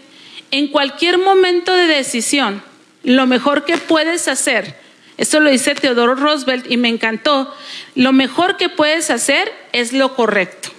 en 0.52 0.68
cualquier 0.68 1.18
momento 1.18 1.74
de 1.74 1.88
decisión, 1.88 2.64
lo 3.04 3.26
mejor 3.28 3.66
que 3.66 3.78
puedes 3.78 4.28
hacer, 4.28 4.76
esto 5.20 5.42
lo 5.42 5.50
dice 5.50 5.76
Teodoro 5.76 6.16
Roosevelt 6.16 6.72
y 6.72 6.78
me 6.78 6.88
encantó, 6.88 7.54
lo 7.94 8.14
mejor 8.14 8.56
que 8.56 8.70
puedes 8.70 9.10
hacer 9.10 9.52
es 9.74 9.92
lo 9.92 10.16
correcto. 10.16 10.70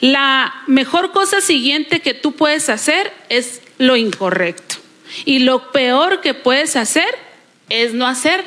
La 0.00 0.62
mejor 0.66 1.12
cosa 1.12 1.42
siguiente 1.42 2.00
que 2.00 2.14
tú 2.14 2.32
puedes 2.32 2.70
hacer 2.70 3.12
es 3.28 3.60
lo 3.76 3.96
incorrecto. 3.96 4.76
Y 5.26 5.40
lo 5.40 5.70
peor 5.70 6.22
que 6.22 6.32
puedes 6.32 6.76
hacer 6.76 7.08
es 7.68 7.92
no 7.92 8.06
hacer 8.06 8.42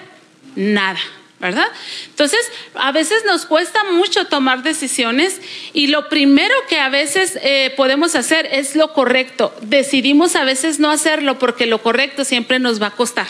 nada. 0.56 1.00
¿verdad? 1.40 1.68
Entonces, 2.08 2.40
a 2.74 2.92
veces 2.92 3.24
nos 3.26 3.46
cuesta 3.46 3.84
mucho 3.94 4.26
tomar 4.26 4.64
decisiones 4.64 5.40
y 5.72 5.88
lo 5.88 6.10
primero 6.10 6.54
que 6.68 6.80
a 6.80 6.90
veces 6.90 7.40
eh, 7.44 7.74
podemos 7.78 8.16
hacer 8.16 8.50
es 8.52 8.76
lo 8.76 8.92
correcto. 8.92 9.56
Decidimos 9.62 10.36
a 10.36 10.44
veces 10.44 10.80
no 10.80 10.90
hacerlo 10.90 11.40
porque 11.40 11.68
lo 11.68 11.82
correcto 11.82 12.26
siempre 12.26 12.60
nos 12.60 12.82
va 12.82 12.88
a 12.88 12.96
costar. 12.96 13.28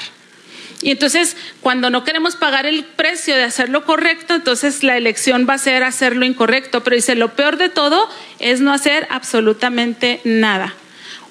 Y 0.81 0.91
entonces, 0.91 1.35
cuando 1.61 1.89
no 1.89 2.03
queremos 2.03 2.35
pagar 2.35 2.65
el 2.65 2.83
precio 2.83 3.35
de 3.35 3.43
hacer 3.43 3.69
lo 3.69 3.85
correcto, 3.85 4.33
entonces 4.33 4.83
la 4.83 4.97
elección 4.97 5.45
va 5.47 5.55
a 5.55 5.57
ser 5.57 5.83
hacer 5.83 6.15
lo 6.15 6.25
incorrecto. 6.25 6.83
Pero 6.83 6.95
dice, 6.95 7.15
lo 7.15 7.33
peor 7.33 7.57
de 7.57 7.69
todo 7.69 8.09
es 8.39 8.61
no 8.61 8.73
hacer 8.73 9.07
absolutamente 9.09 10.21
nada. 10.23 10.73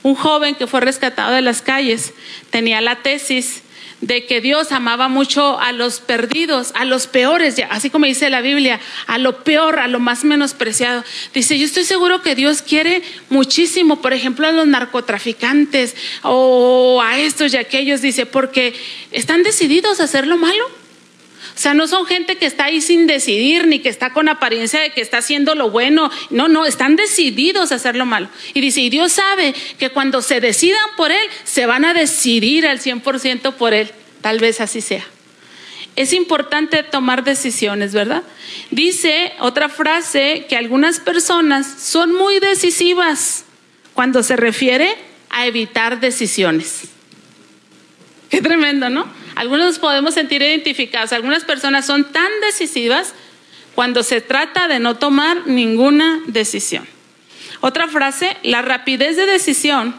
Un 0.02 0.14
joven 0.14 0.54
que 0.54 0.66
fue 0.66 0.80
rescatado 0.80 1.34
de 1.34 1.42
las 1.42 1.62
calles 1.62 2.12
tenía 2.50 2.80
la 2.80 2.96
tesis 2.96 3.62
de 4.00 4.26
que 4.26 4.40
Dios 4.40 4.72
amaba 4.72 5.08
mucho 5.08 5.58
a 5.58 5.72
los 5.72 6.00
perdidos, 6.00 6.70
a 6.74 6.84
los 6.84 7.06
peores, 7.06 7.56
así 7.70 7.90
como 7.90 8.06
dice 8.06 8.30
la 8.30 8.40
Biblia, 8.40 8.80
a 9.06 9.18
lo 9.18 9.42
peor, 9.42 9.78
a 9.78 9.88
lo 9.88 9.98
más 9.98 10.24
menospreciado. 10.24 11.04
Dice, 11.34 11.58
yo 11.58 11.66
estoy 11.66 11.84
seguro 11.84 12.22
que 12.22 12.34
Dios 12.34 12.62
quiere 12.62 13.02
muchísimo, 13.28 14.00
por 14.00 14.12
ejemplo, 14.12 14.46
a 14.46 14.52
los 14.52 14.66
narcotraficantes 14.66 15.96
o 16.22 17.02
a 17.02 17.18
estos 17.18 17.54
y 17.54 17.56
aquellos, 17.56 18.00
dice, 18.00 18.26
porque 18.26 18.74
están 19.10 19.42
decididos 19.42 20.00
a 20.00 20.04
hacer 20.04 20.26
lo 20.26 20.36
malo. 20.36 20.87
Sea, 21.58 21.74
no 21.74 21.88
son 21.88 22.06
gente 22.06 22.36
que 22.36 22.46
está 22.46 22.66
ahí 22.66 22.80
sin 22.80 23.08
decidir, 23.08 23.66
ni 23.66 23.80
que 23.80 23.88
está 23.88 24.12
con 24.12 24.28
apariencia 24.28 24.78
de 24.78 24.90
que 24.90 25.00
está 25.00 25.18
haciendo 25.18 25.56
lo 25.56 25.70
bueno. 25.70 26.08
No, 26.30 26.46
no, 26.46 26.66
están 26.66 26.94
decididos 26.94 27.72
a 27.72 27.74
hacer 27.74 27.96
lo 27.96 28.06
malo. 28.06 28.28
Y 28.54 28.60
dice, 28.60 28.80
y 28.80 28.90
Dios 28.90 29.10
sabe 29.10 29.52
que 29.76 29.90
cuando 29.90 30.22
se 30.22 30.40
decidan 30.40 30.78
por 30.96 31.10
Él, 31.10 31.28
se 31.42 31.66
van 31.66 31.84
a 31.84 31.94
decidir 31.94 32.64
al 32.64 32.78
100% 32.78 33.54
por 33.54 33.74
Él. 33.74 33.90
Tal 34.20 34.38
vez 34.38 34.60
así 34.60 34.80
sea. 34.80 35.04
Es 35.96 36.12
importante 36.12 36.84
tomar 36.84 37.24
decisiones, 37.24 37.92
¿verdad? 37.92 38.22
Dice 38.70 39.32
otra 39.40 39.68
frase 39.68 40.46
que 40.48 40.56
algunas 40.56 41.00
personas 41.00 41.66
son 41.66 42.14
muy 42.14 42.38
decisivas 42.38 43.46
cuando 43.94 44.22
se 44.22 44.36
refiere 44.36 44.94
a 45.28 45.48
evitar 45.48 45.98
decisiones. 45.98 46.82
Qué 48.30 48.40
tremendo, 48.40 48.88
¿no? 48.90 49.17
Algunos 49.38 49.66
nos 49.66 49.78
podemos 49.78 50.14
sentir 50.14 50.42
identificados. 50.42 51.12
Algunas 51.12 51.44
personas 51.44 51.86
son 51.86 52.02
tan 52.10 52.28
decisivas 52.40 53.14
cuando 53.76 54.02
se 54.02 54.20
trata 54.20 54.66
de 54.66 54.80
no 54.80 54.96
tomar 54.96 55.46
ninguna 55.46 56.20
decisión. 56.26 56.84
Otra 57.60 57.86
frase, 57.86 58.36
la 58.42 58.62
rapidez 58.62 59.16
de 59.16 59.26
decisión 59.26 59.94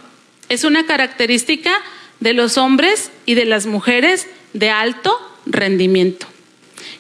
es 0.50 0.66
una 0.66 0.86
característica 0.86 1.72
de 2.20 2.34
los 2.34 2.58
hombres 2.58 3.12
y 3.26 3.36
de 3.36 3.46
las 3.46 3.66
mujeres 3.66 4.28
de 4.52 4.72
alto 4.72 5.18
rendimiento. 5.46 6.28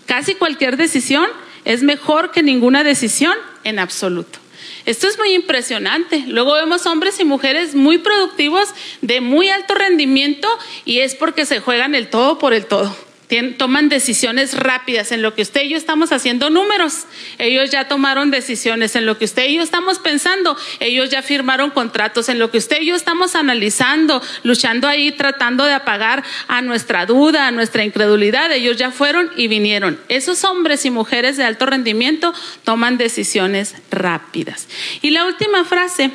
Casi 0.05 0.36
cualquier 0.36 0.77
decisión 0.77 1.27
es 1.65 1.84
mejor 1.84 2.31
que 2.31 2.41
ninguna 2.41 2.86
decisión 2.86 3.36
en 3.65 3.79
absoluto. 3.79 4.39
Esto 4.86 5.08
es 5.08 5.18
muy 5.18 5.34
impresionante. 5.34 6.24
Luego 6.28 6.54
vemos 6.54 6.86
hombres 6.86 7.20
y 7.20 7.25
mujeres 7.25 7.75
muy 7.75 7.98
productivos, 7.98 8.70
de 9.01 9.22
muy 9.22 9.50
alto 9.50 9.75
rendimiento, 9.75 10.48
y 10.86 11.00
es 11.00 11.16
porque 11.16 11.46
se 11.46 11.60
juegan 11.60 11.96
el 11.96 12.10
todo 12.10 12.39
por 12.39 12.54
el 12.54 12.66
todo 12.66 13.09
toman 13.57 13.89
decisiones 13.89 14.57
rápidas 14.57 15.12
en 15.12 15.21
lo 15.21 15.36
que 15.36 15.43
usted 15.43 15.62
y 15.62 15.69
yo 15.69 15.77
estamos 15.77 16.12
haciendo 16.12 16.50
números. 16.50 17.05
Ellos 17.38 17.69
ya 17.69 17.88
tomaron 17.88 18.31
decisiones 18.31 18.95
en 18.95 19.05
lo 19.05 19.19
que 19.19 19.25
usted 19.25 19.48
y 19.48 19.55
yo 19.55 19.62
estamos 19.62 20.00
pensando. 20.00 20.57
Ellos 20.79 21.12
ya 21.12 21.21
firmaron 21.21 21.69
contratos 21.69 22.27
en 22.29 22.39
lo 22.39 22.50
que 22.50 22.57
usted 22.57 22.81
y 22.81 22.88
yo 22.88 22.95
estamos 22.95 23.36
analizando, 23.36 24.19
luchando 24.41 24.88
ahí, 24.88 25.12
tratando 25.12 25.65
de 25.65 25.74
apagar 25.74 26.24
a 26.48 26.63
nuestra 26.63 27.05
duda, 27.05 27.45
a 27.45 27.51
nuestra 27.51 27.83
incredulidad. 27.83 28.51
Ellos 28.51 28.77
ya 28.77 28.89
fueron 28.89 29.29
y 29.38 29.48
vinieron. 29.48 30.00
Esos 30.09 30.43
hombres 30.43 30.83
y 30.86 30.89
mujeres 30.89 31.38
de 31.38 31.43
alto 31.43 31.67
rendimiento 31.67 32.33
toman 32.63 32.98
decisiones 32.98 33.75
rápidas. 33.91 34.67
Y 35.03 35.12
la 35.12 35.25
última 35.25 35.65
frase 35.65 36.09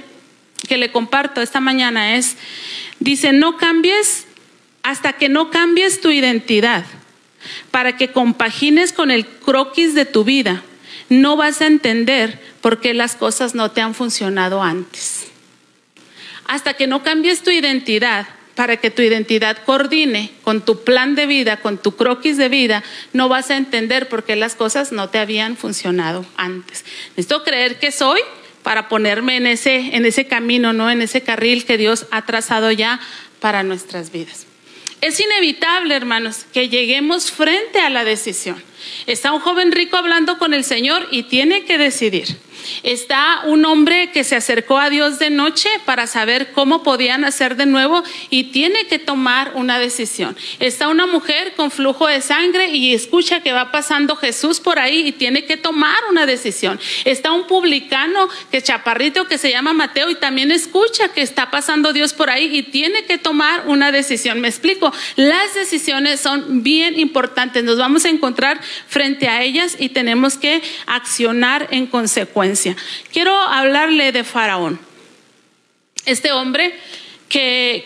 que 0.66 0.78
le 0.78 0.90
comparto 0.90 1.40
esta 1.42 1.60
mañana 1.60 2.16
es, 2.16 2.36
dice, 2.98 3.32
no 3.32 3.56
cambies 3.56 4.26
hasta 4.82 5.12
que 5.12 5.28
no 5.28 5.50
cambies 5.50 6.00
tu 6.00 6.10
identidad 6.10 6.84
para 7.70 7.96
que 7.96 8.12
compagines 8.12 8.92
con 8.92 9.10
el 9.10 9.26
croquis 9.26 9.94
de 9.94 10.04
tu 10.04 10.24
vida, 10.24 10.62
no 11.08 11.36
vas 11.36 11.60
a 11.60 11.66
entender 11.66 12.40
por 12.60 12.80
qué 12.80 12.94
las 12.94 13.16
cosas 13.16 13.54
no 13.54 13.70
te 13.70 13.80
han 13.80 13.94
funcionado 13.94 14.62
antes. 14.62 15.26
Hasta 16.46 16.74
que 16.74 16.86
no 16.86 17.02
cambies 17.02 17.42
tu 17.42 17.50
identidad, 17.50 18.26
para 18.54 18.76
que 18.76 18.90
tu 18.90 19.02
identidad 19.02 19.58
coordine 19.64 20.30
con 20.42 20.64
tu 20.64 20.84
plan 20.84 21.14
de 21.14 21.26
vida, 21.26 21.58
con 21.58 21.78
tu 21.78 21.96
croquis 21.96 22.36
de 22.36 22.48
vida, 22.48 22.84
no 23.12 23.28
vas 23.28 23.50
a 23.50 23.56
entender 23.56 24.08
por 24.08 24.24
qué 24.24 24.36
las 24.36 24.54
cosas 24.54 24.92
no 24.92 25.08
te 25.08 25.18
habían 25.18 25.56
funcionado 25.56 26.24
antes. 26.36 26.84
Necesito 27.16 27.42
creer 27.42 27.78
que 27.78 27.90
soy 27.90 28.20
para 28.62 28.88
ponerme 28.88 29.36
en 29.36 29.46
ese, 29.46 29.96
en 29.96 30.06
ese 30.06 30.26
camino, 30.26 30.72
no 30.72 30.90
en 30.90 31.02
ese 31.02 31.22
carril 31.22 31.64
que 31.64 31.76
Dios 31.76 32.06
ha 32.10 32.24
trazado 32.26 32.70
ya 32.70 33.00
para 33.40 33.62
nuestras 33.62 34.10
vidas. 34.10 34.46
Es 35.00 35.20
inevitable, 35.20 35.94
hermanos, 35.94 36.46
que 36.52 36.68
lleguemos 36.68 37.30
frente 37.30 37.80
a 37.80 37.90
la 37.90 38.04
decisión. 38.04 38.62
Está 39.06 39.32
un 39.32 39.40
joven 39.40 39.72
rico 39.72 39.96
hablando 39.96 40.38
con 40.38 40.54
el 40.54 40.64
Señor 40.64 41.08
y 41.10 41.24
tiene 41.24 41.64
que 41.64 41.78
decidir. 41.78 42.36
Está 42.82 43.42
un 43.44 43.64
hombre 43.64 44.10
que 44.10 44.24
se 44.24 44.36
acercó 44.36 44.78
a 44.78 44.90
Dios 44.90 45.18
de 45.18 45.30
noche 45.30 45.68
para 45.84 46.06
saber 46.06 46.52
cómo 46.52 46.82
podían 46.82 47.24
hacer 47.24 47.56
de 47.56 47.66
nuevo 47.66 48.02
y 48.30 48.44
tiene 48.44 48.86
que 48.86 48.98
tomar 48.98 49.52
una 49.54 49.78
decisión. 49.78 50.36
Está 50.60 50.88
una 50.88 51.06
mujer 51.06 51.54
con 51.54 51.70
flujo 51.70 52.06
de 52.06 52.20
sangre 52.20 52.68
y 52.68 52.94
escucha 52.94 53.40
que 53.40 53.52
va 53.52 53.70
pasando 53.70 54.16
Jesús 54.16 54.60
por 54.60 54.78
ahí 54.78 55.06
y 55.08 55.12
tiene 55.12 55.44
que 55.44 55.56
tomar 55.56 55.96
una 56.10 56.26
decisión. 56.26 56.80
Está 57.04 57.32
un 57.32 57.46
publicano 57.46 58.28
que 58.50 58.62
chaparrito 58.62 59.26
que 59.26 59.38
se 59.38 59.50
llama 59.50 59.72
Mateo 59.72 60.10
y 60.10 60.14
también 60.16 60.50
escucha 60.50 61.08
que 61.08 61.22
está 61.22 61.50
pasando 61.50 61.92
Dios 61.92 62.12
por 62.12 62.30
ahí 62.30 62.56
y 62.56 62.62
tiene 62.62 63.04
que 63.04 63.18
tomar 63.18 63.64
una 63.66 63.92
decisión. 63.92 64.40
Me 64.40 64.48
explico, 64.48 64.92
las 65.16 65.54
decisiones 65.54 66.20
son 66.20 66.62
bien 66.62 66.98
importantes. 66.98 67.64
Nos 67.64 67.78
vamos 67.78 68.04
a 68.04 68.08
encontrar 68.08 68.60
frente 68.86 69.28
a 69.28 69.42
ellas 69.42 69.76
y 69.78 69.90
tenemos 69.90 70.36
que 70.36 70.62
accionar 70.86 71.68
en 71.70 71.86
consecuencia. 71.86 72.53
Quiero 73.12 73.34
hablarle 73.40 74.12
de 74.12 74.24
Faraón. 74.24 74.80
Este 76.06 76.32
hombre 76.32 76.74
que, 77.28 77.84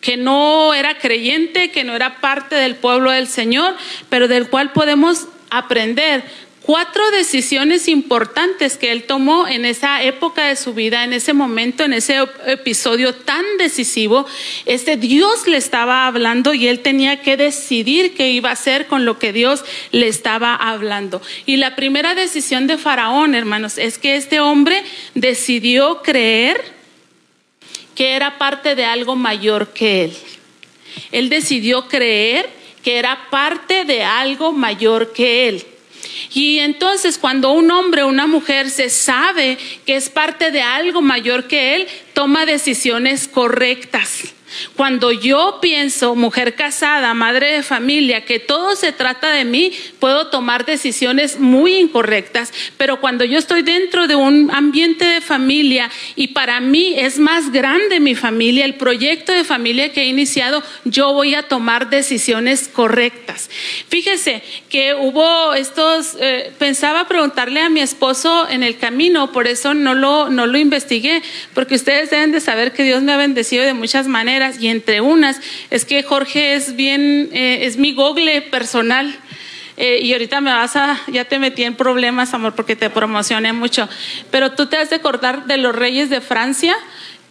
que, 0.00 0.16
no 0.16 0.74
era 0.74 0.98
creyente, 0.98 1.70
que 1.70 1.84
no 1.84 1.96
era 1.96 2.20
parte 2.20 2.54
del 2.56 2.76
pueblo 2.76 3.10
del 3.10 3.26
Señor, 3.26 3.74
pero 4.08 4.28
del 4.28 4.48
cual 4.48 4.72
podemos 4.72 5.28
aprender 5.50 6.24
cuatro 6.64 7.10
decisiones 7.10 7.88
importantes 7.88 8.78
que 8.78 8.90
él 8.90 9.04
tomó 9.04 9.46
en 9.46 9.66
esa 9.66 10.02
época 10.02 10.46
de 10.46 10.56
su 10.56 10.72
vida, 10.72 11.04
en 11.04 11.12
ese 11.12 11.34
momento, 11.34 11.84
en 11.84 11.92
ese 11.92 12.16
episodio 12.46 13.14
tan 13.14 13.44
decisivo. 13.58 14.26
Este 14.64 14.96
Dios 14.96 15.46
le 15.46 15.58
estaba 15.58 16.06
hablando 16.06 16.54
y 16.54 16.68
él 16.68 16.80
tenía 16.80 17.20
que 17.20 17.36
decidir 17.36 18.14
qué 18.14 18.30
iba 18.30 18.48
a 18.48 18.54
hacer 18.54 18.86
con 18.86 19.04
lo 19.04 19.18
que 19.18 19.34
Dios 19.34 19.62
le 19.92 20.08
estaba 20.08 20.54
hablando. 20.54 21.20
Y 21.44 21.56
la 21.56 21.76
primera 21.76 22.14
decisión 22.14 22.66
de 22.66 22.78
Faraón, 22.78 23.34
hermanos, 23.34 23.76
es 23.76 23.98
que 23.98 24.16
este 24.16 24.40
hombre 24.40 24.82
decidió 25.14 26.00
creer 26.02 26.62
que 27.94 28.12
era 28.12 28.38
parte 28.38 28.74
de 28.74 28.86
algo 28.86 29.16
mayor 29.16 29.74
que 29.74 30.04
él. 30.04 30.16
Él 31.12 31.28
decidió 31.28 31.88
creer 31.88 32.48
que 32.82 32.96
era 32.96 33.28
parte 33.30 33.84
de 33.84 34.02
algo 34.02 34.52
mayor 34.52 35.12
que 35.12 35.48
él. 35.48 35.66
Y 36.32 36.58
entonces 36.58 37.18
cuando 37.18 37.52
un 37.52 37.70
hombre 37.70 38.02
o 38.02 38.08
una 38.08 38.26
mujer 38.26 38.70
se 38.70 38.90
sabe 38.90 39.58
que 39.86 39.96
es 39.96 40.08
parte 40.08 40.50
de 40.50 40.62
algo 40.62 41.02
mayor 41.02 41.46
que 41.46 41.76
él, 41.76 41.88
toma 42.12 42.46
decisiones 42.46 43.28
correctas. 43.28 44.34
Cuando 44.76 45.12
yo 45.12 45.58
pienso, 45.60 46.14
mujer 46.14 46.54
casada, 46.54 47.14
madre 47.14 47.52
de 47.52 47.62
familia, 47.62 48.24
que 48.24 48.38
todo 48.38 48.76
se 48.76 48.92
trata 48.92 49.30
de 49.30 49.44
mí, 49.44 49.72
puedo 49.98 50.28
tomar 50.28 50.64
decisiones 50.64 51.38
muy 51.38 51.74
incorrectas, 51.74 52.52
pero 52.76 53.00
cuando 53.00 53.24
yo 53.24 53.38
estoy 53.38 53.62
dentro 53.62 54.06
de 54.06 54.16
un 54.16 54.50
ambiente 54.52 55.04
de 55.04 55.20
familia 55.20 55.90
y 56.16 56.28
para 56.28 56.60
mí 56.60 56.94
es 56.96 57.18
más 57.18 57.52
grande 57.52 58.00
mi 58.00 58.14
familia, 58.14 58.64
el 58.64 58.74
proyecto 58.74 59.32
de 59.32 59.44
familia 59.44 59.92
que 59.92 60.02
he 60.02 60.06
iniciado, 60.06 60.62
yo 60.84 61.12
voy 61.12 61.34
a 61.34 61.44
tomar 61.44 61.90
decisiones 61.90 62.68
correctas. 62.68 63.50
Fíjese 63.88 64.42
que 64.68 64.94
hubo 64.94 65.54
estos, 65.54 66.16
eh, 66.20 66.52
pensaba 66.58 67.08
preguntarle 67.08 67.60
a 67.60 67.70
mi 67.70 67.80
esposo 67.80 68.48
en 68.48 68.62
el 68.62 68.76
camino, 68.78 69.32
por 69.32 69.46
eso 69.46 69.74
no 69.74 69.94
lo, 69.94 70.28
no 70.28 70.46
lo 70.46 70.58
investigué, 70.58 71.22
porque 71.54 71.74
ustedes 71.74 72.10
deben 72.10 72.32
de 72.32 72.40
saber 72.40 72.72
que 72.72 72.84
Dios 72.84 73.02
me 73.02 73.12
ha 73.12 73.16
bendecido 73.16 73.64
de 73.64 73.74
muchas 73.74 74.06
maneras 74.06 74.43
y 74.60 74.68
entre 74.68 75.00
unas 75.00 75.40
es 75.70 75.84
que 75.84 76.02
Jorge 76.02 76.54
es 76.54 76.76
bien, 76.76 77.30
eh, 77.32 77.60
es 77.62 77.76
mi 77.76 77.94
google 77.94 78.42
personal. 78.42 79.18
Eh, 79.76 80.00
y 80.02 80.12
ahorita 80.12 80.40
me 80.40 80.52
vas 80.52 80.76
a, 80.76 81.00
ya 81.08 81.24
te 81.24 81.38
metí 81.38 81.64
en 81.64 81.74
problemas, 81.74 82.32
amor, 82.32 82.54
porque 82.54 82.76
te 82.76 82.90
promocioné 82.90 83.52
mucho. 83.52 83.88
Pero 84.30 84.52
tú 84.52 84.66
te 84.66 84.76
has 84.76 84.90
de 84.90 84.96
acordar 84.96 85.46
de 85.46 85.56
los 85.56 85.74
reyes 85.74 86.10
de 86.10 86.20
Francia, 86.20 86.76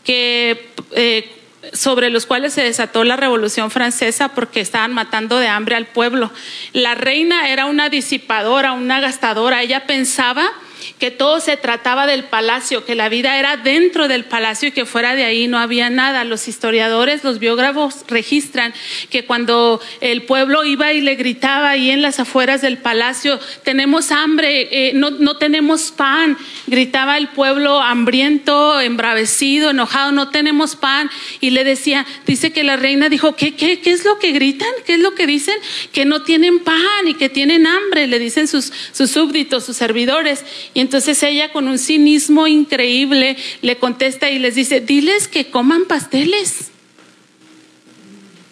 que 0.04 0.70
eh, 0.92 1.32
sobre 1.72 2.10
los 2.10 2.26
cuales 2.26 2.54
se 2.54 2.64
desató 2.64 3.06
la 3.06 3.16
Revolución 3.16 3.72
Francesa 3.72 4.30
porque 4.30 4.60
estaban 4.60 4.94
matando 4.94 5.40
de 5.40 5.48
hambre 5.48 5.76
al 5.76 5.86
pueblo. 5.86 6.32
La 6.74 6.96
reina 6.96 7.50
era 7.50 7.66
una 7.66 7.88
disipadora, 7.88 8.74
una 8.74 9.00
gastadora. 9.00 9.62
Ella 9.62 9.86
pensaba 9.88 10.52
que 11.00 11.12
todo 11.12 11.40
se 11.40 11.58
trataba 11.58 12.08
del 12.08 12.26
palacio, 12.26 12.86
que 12.86 12.96
la 12.96 13.10
vida 13.10 13.38
era 13.38 13.58
dentro 13.58 14.08
del 14.08 14.26
palacio 14.26 14.70
y 14.70 14.72
que 14.72 14.86
fuera 14.86 15.16
de 15.16 15.26
ahí 15.26 15.48
no 15.48 15.60
había 15.60 15.90
nada. 15.90 16.24
Los 16.24 16.48
historiadores, 16.48 17.24
los 17.24 17.40
biógrafos 17.40 18.06
registran 18.08 18.74
que 19.10 19.26
cuando 19.26 19.82
el 20.02 20.24
pueblo 20.24 20.64
iba 20.64 20.94
y 20.94 21.02
le 21.02 21.16
gritaba 21.16 21.72
ahí 21.72 21.92
en 21.92 22.02
las 22.02 22.20
afueras 22.20 22.62
del 22.62 22.78
palacio, 22.78 23.40
tenemos 23.64 24.12
hambre, 24.12 24.68
eh, 24.72 24.92
no, 24.94 25.12
no 25.12 25.38
tenemos 25.38 25.92
pan, 25.92 26.38
gritaba 26.68 27.18
el 27.18 27.30
pueblo 27.30 27.82
hambriento, 27.82 28.80
embravecido, 28.80 29.72
enojado, 29.72 30.12
no 30.12 30.30
tenemos 30.30 30.76
pan. 30.76 31.10
Y 31.40 31.52
le 31.52 31.64
decía, 31.64 32.06
dice 32.26 32.52
que 32.52 32.64
la 32.64 32.78
reina 32.78 33.10
dijo, 33.10 33.36
¿qué, 33.36 33.56
qué, 33.56 33.80
qué 33.80 33.92
es 33.92 34.06
lo 34.06 34.20
que 34.20 34.32
gritan? 34.32 34.70
¿Qué 34.86 34.96
es 34.96 35.00
lo 35.00 35.16
que 35.16 35.28
dicen? 35.28 35.56
Que 35.92 36.06
no 36.06 36.24
tienen 36.24 36.60
pan 36.60 37.08
y 37.08 37.14
que 37.14 37.30
tienen 37.30 37.68
hambre, 37.68 38.08
le 38.08 38.20
dicen 38.20 38.48
sus, 38.48 38.72
sus 38.92 39.12
súbditos, 39.12 39.66
sus 39.66 39.78
servidores. 39.78 40.44
Y 40.74 40.80
entonces 40.80 41.22
ella 41.24 41.52
con 41.52 41.68
un 41.68 41.78
cinismo 41.78 42.48
increíble 42.48 43.38
le 43.62 43.78
contesta 43.78 44.30
y 44.30 44.40
les 44.40 44.56
dice, 44.56 44.82
diles 44.82 45.28
que 45.28 45.50
coman 45.50 45.86
pasteles. 45.86 46.72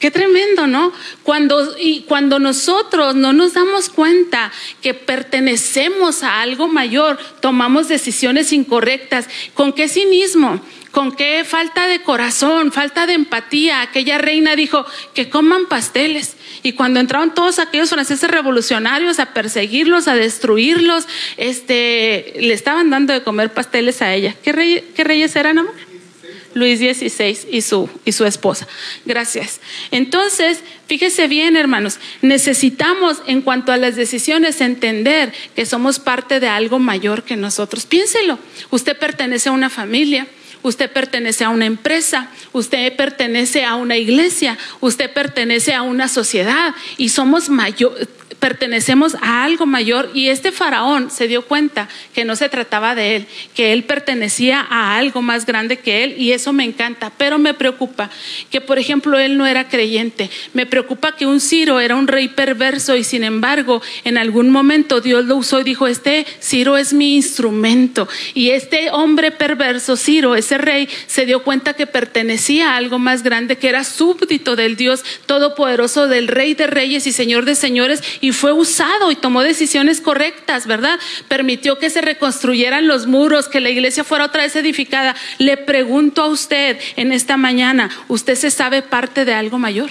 Qué 0.01 0.09
tremendo, 0.09 0.65
¿no? 0.65 0.91
Cuando, 1.21 1.77
y 1.77 2.01
cuando 2.01 2.39
nosotros 2.39 3.13
no 3.13 3.33
nos 3.33 3.53
damos 3.53 3.89
cuenta 3.89 4.51
que 4.81 4.95
pertenecemos 4.95 6.23
a 6.23 6.41
algo 6.41 6.67
mayor, 6.67 7.19
tomamos 7.39 7.87
decisiones 7.87 8.51
incorrectas. 8.51 9.27
¿Con 9.53 9.73
qué 9.73 9.87
cinismo? 9.87 10.59
¿Con 10.91 11.13
qué 11.13 11.45
falta 11.45 11.87
de 11.87 12.01
corazón, 12.01 12.71
falta 12.71 13.07
de 13.07 13.13
empatía? 13.13 13.81
Aquella 13.81 14.17
reina 14.17 14.55
dijo 14.57 14.85
que 15.13 15.29
coman 15.29 15.67
pasteles. 15.67 16.35
Y 16.63 16.73
cuando 16.73 16.99
entraron 16.99 17.33
todos 17.33 17.59
aquellos 17.59 17.89
franceses 17.89 18.29
revolucionarios 18.29 19.19
a 19.19 19.33
perseguirlos, 19.33 20.09
a 20.09 20.15
destruirlos, 20.15 21.07
este, 21.37 22.33
le 22.39 22.53
estaban 22.53 22.89
dando 22.89 23.13
de 23.13 23.23
comer 23.23 23.53
pasteles 23.53 24.01
a 24.01 24.13
ella. 24.13 24.35
¿Qué, 24.43 24.83
qué 24.93 25.03
reyes 25.03 25.35
eran, 25.35 25.59
amor? 25.59 25.73
Luis 26.53 26.79
XVI 26.79 27.47
y 27.49 27.61
su, 27.61 27.89
y 28.05 28.11
su 28.11 28.25
esposa. 28.25 28.67
Gracias. 29.05 29.61
Entonces, 29.91 30.59
fíjese 30.87 31.27
bien, 31.27 31.55
hermanos, 31.55 31.99
necesitamos 32.21 33.21
en 33.27 33.41
cuanto 33.41 33.71
a 33.71 33.77
las 33.77 33.95
decisiones 33.95 34.61
entender 34.61 35.33
que 35.55 35.65
somos 35.65 35.99
parte 35.99 36.39
de 36.39 36.47
algo 36.47 36.79
mayor 36.79 37.23
que 37.23 37.37
nosotros. 37.37 37.85
Piénselo, 37.85 38.37
usted 38.69 38.97
pertenece 38.97 39.49
a 39.49 39.53
una 39.53 39.69
familia, 39.69 40.27
usted 40.63 40.91
pertenece 40.91 41.43
a 41.43 41.49
una 41.49 41.65
empresa, 41.65 42.29
usted 42.53 42.95
pertenece 42.95 43.63
a 43.63 43.75
una 43.75 43.97
iglesia, 43.97 44.57
usted 44.79 45.11
pertenece 45.11 45.73
a 45.73 45.81
una 45.81 46.07
sociedad 46.07 46.73
y 46.97 47.09
somos 47.09 47.49
mayor, 47.49 48.07
pertenecemos 48.41 49.15
a 49.21 49.45
algo 49.45 49.65
mayor 49.65 50.09
y 50.13 50.27
este 50.29 50.51
faraón 50.51 51.11
se 51.11 51.27
dio 51.27 51.43
cuenta 51.43 51.87
que 52.13 52.25
no 52.25 52.35
se 52.35 52.49
trataba 52.49 52.95
de 52.95 53.15
él, 53.15 53.27
que 53.55 53.71
él 53.71 53.83
pertenecía 53.83 54.65
a 54.67 54.97
algo 54.97 55.21
más 55.21 55.45
grande 55.45 55.77
que 55.77 56.03
él 56.03 56.15
y 56.17 56.31
eso 56.31 56.51
me 56.51 56.65
encanta, 56.65 57.13
pero 57.17 57.37
me 57.37 57.53
preocupa 57.53 58.09
que 58.49 58.59
por 58.59 58.79
ejemplo 58.79 59.19
él 59.19 59.37
no 59.37 59.45
era 59.45 59.69
creyente, 59.69 60.29
me 60.53 60.65
preocupa 60.65 61.15
que 61.15 61.27
un 61.27 61.39
Ciro 61.39 61.79
era 61.79 61.95
un 61.95 62.07
rey 62.07 62.29
perverso 62.29 62.95
y 62.95 63.03
sin 63.03 63.23
embargo 63.23 63.81
en 64.03 64.17
algún 64.17 64.49
momento 64.49 65.01
Dios 65.01 65.25
lo 65.25 65.37
usó 65.37 65.61
y 65.61 65.63
dijo, 65.63 65.87
este 65.87 66.25
Ciro 66.41 66.77
es 66.77 66.93
mi 66.93 67.15
instrumento 67.15 68.09
y 68.33 68.49
este 68.49 68.89
hombre 68.89 69.31
perverso, 69.31 69.95
Ciro, 69.95 70.35
ese 70.35 70.57
rey, 70.57 70.89
se 71.05 71.27
dio 71.27 71.43
cuenta 71.43 71.73
que 71.73 71.85
pertenecía 71.85 72.71
a 72.73 72.77
algo 72.77 72.97
más 72.97 73.21
grande, 73.21 73.57
que 73.57 73.69
era 73.69 73.83
súbdito 73.83 74.55
del 74.55 74.75
Dios 74.75 75.03
todopoderoso, 75.27 76.07
del 76.07 76.27
rey 76.27 76.55
de 76.55 76.65
reyes 76.65 77.05
y 77.05 77.11
señor 77.11 77.45
de 77.45 77.53
señores 77.53 78.01
y 78.19 78.30
fue 78.33 78.51
usado 78.51 79.11
y 79.11 79.15
tomó 79.15 79.41
decisiones 79.41 80.01
correctas, 80.01 80.67
¿verdad? 80.67 80.99
Permitió 81.27 81.77
que 81.79 81.89
se 81.89 82.01
reconstruyeran 82.01 82.87
los 82.87 83.07
muros, 83.07 83.47
que 83.47 83.61
la 83.61 83.69
iglesia 83.69 84.03
fuera 84.03 84.25
otra 84.25 84.43
vez 84.43 84.55
edificada. 84.55 85.15
Le 85.37 85.57
pregunto 85.57 86.21
a 86.21 86.27
usted 86.27 86.79
en 86.95 87.11
esta 87.11 87.37
mañana, 87.37 87.89
¿usted 88.07 88.35
se 88.35 88.51
sabe 88.51 88.81
parte 88.81 89.25
de 89.25 89.33
algo 89.33 89.59
mayor? 89.59 89.89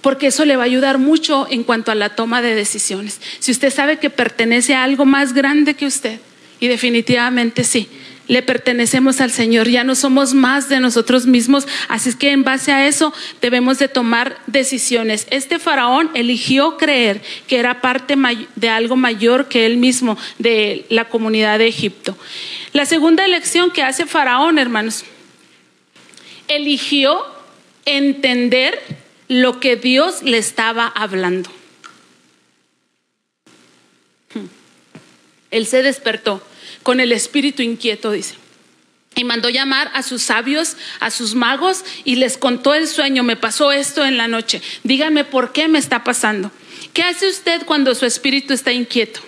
Porque 0.00 0.26
eso 0.26 0.44
le 0.44 0.56
va 0.56 0.64
a 0.64 0.66
ayudar 0.66 0.98
mucho 0.98 1.46
en 1.50 1.64
cuanto 1.64 1.90
a 1.90 1.94
la 1.94 2.10
toma 2.10 2.42
de 2.42 2.54
decisiones. 2.54 3.20
Si 3.38 3.50
usted 3.52 3.72
sabe 3.72 3.98
que 3.98 4.10
pertenece 4.10 4.74
a 4.74 4.84
algo 4.84 5.06
más 5.06 5.32
grande 5.32 5.74
que 5.74 5.86
usted, 5.86 6.20
y 6.60 6.68
definitivamente 6.68 7.64
sí, 7.64 7.88
le 8.26 8.42
pertenecemos 8.42 9.20
al 9.20 9.30
Señor, 9.30 9.68
ya 9.68 9.84
no 9.84 9.94
somos 9.94 10.34
más 10.34 10.68
de 10.68 10.80
nosotros 10.80 11.26
mismos, 11.26 11.66
así 11.88 12.08
es 12.08 12.16
que 12.16 12.30
en 12.30 12.42
base 12.42 12.72
a 12.72 12.86
eso 12.86 13.12
debemos 13.40 13.78
de 13.78 13.88
tomar 13.88 14.38
decisiones. 14.46 15.26
Este 15.30 15.58
faraón 15.58 16.10
eligió 16.14 16.76
creer 16.76 17.20
que 17.46 17.58
era 17.58 17.80
parte 17.80 18.16
de 18.56 18.68
algo 18.68 18.96
mayor 18.96 19.48
que 19.48 19.66
él 19.66 19.76
mismo, 19.76 20.16
de 20.38 20.86
la 20.88 21.08
comunidad 21.08 21.58
de 21.58 21.68
Egipto. 21.68 22.16
La 22.72 22.86
segunda 22.86 23.24
elección 23.24 23.70
que 23.70 23.82
hace 23.82 24.06
faraón, 24.06 24.58
hermanos, 24.58 25.04
eligió 26.48 27.24
entender 27.84 28.80
lo 29.28 29.60
que 29.60 29.76
Dios 29.76 30.22
le 30.22 30.38
estaba 30.38 30.86
hablando. 30.86 31.50
Hmm. 34.32 34.46
Él 35.50 35.66
se 35.66 35.82
despertó 35.82 36.42
con 36.84 37.00
el 37.00 37.10
espíritu 37.10 37.62
inquieto, 37.62 38.12
dice. 38.12 38.36
Y 39.16 39.24
mandó 39.24 39.48
llamar 39.48 39.90
a 39.94 40.04
sus 40.04 40.22
sabios, 40.22 40.76
a 41.00 41.10
sus 41.10 41.34
magos, 41.34 41.84
y 42.04 42.16
les 42.16 42.36
contó 42.36 42.74
el 42.74 42.86
sueño. 42.86 43.24
Me 43.24 43.36
pasó 43.36 43.72
esto 43.72 44.04
en 44.04 44.16
la 44.16 44.28
noche. 44.28 44.62
Díganme 44.84 45.24
por 45.24 45.52
qué 45.52 45.66
me 45.66 45.78
está 45.78 46.04
pasando. 46.04 46.52
¿Qué 46.92 47.02
hace 47.02 47.28
usted 47.28 47.64
cuando 47.64 47.94
su 47.94 48.06
espíritu 48.06 48.52
está 48.52 48.72
inquieto? 48.72 49.20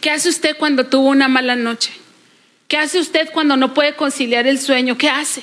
¿Qué 0.00 0.10
hace 0.10 0.28
usted 0.28 0.56
cuando 0.56 0.86
tuvo 0.86 1.08
una 1.08 1.28
mala 1.28 1.56
noche? 1.56 1.92
¿Qué 2.68 2.76
hace 2.76 3.00
usted 3.00 3.30
cuando 3.32 3.56
no 3.56 3.74
puede 3.74 3.96
conciliar 3.96 4.46
el 4.46 4.60
sueño? 4.60 4.96
¿Qué 4.96 5.08
hace? 5.08 5.42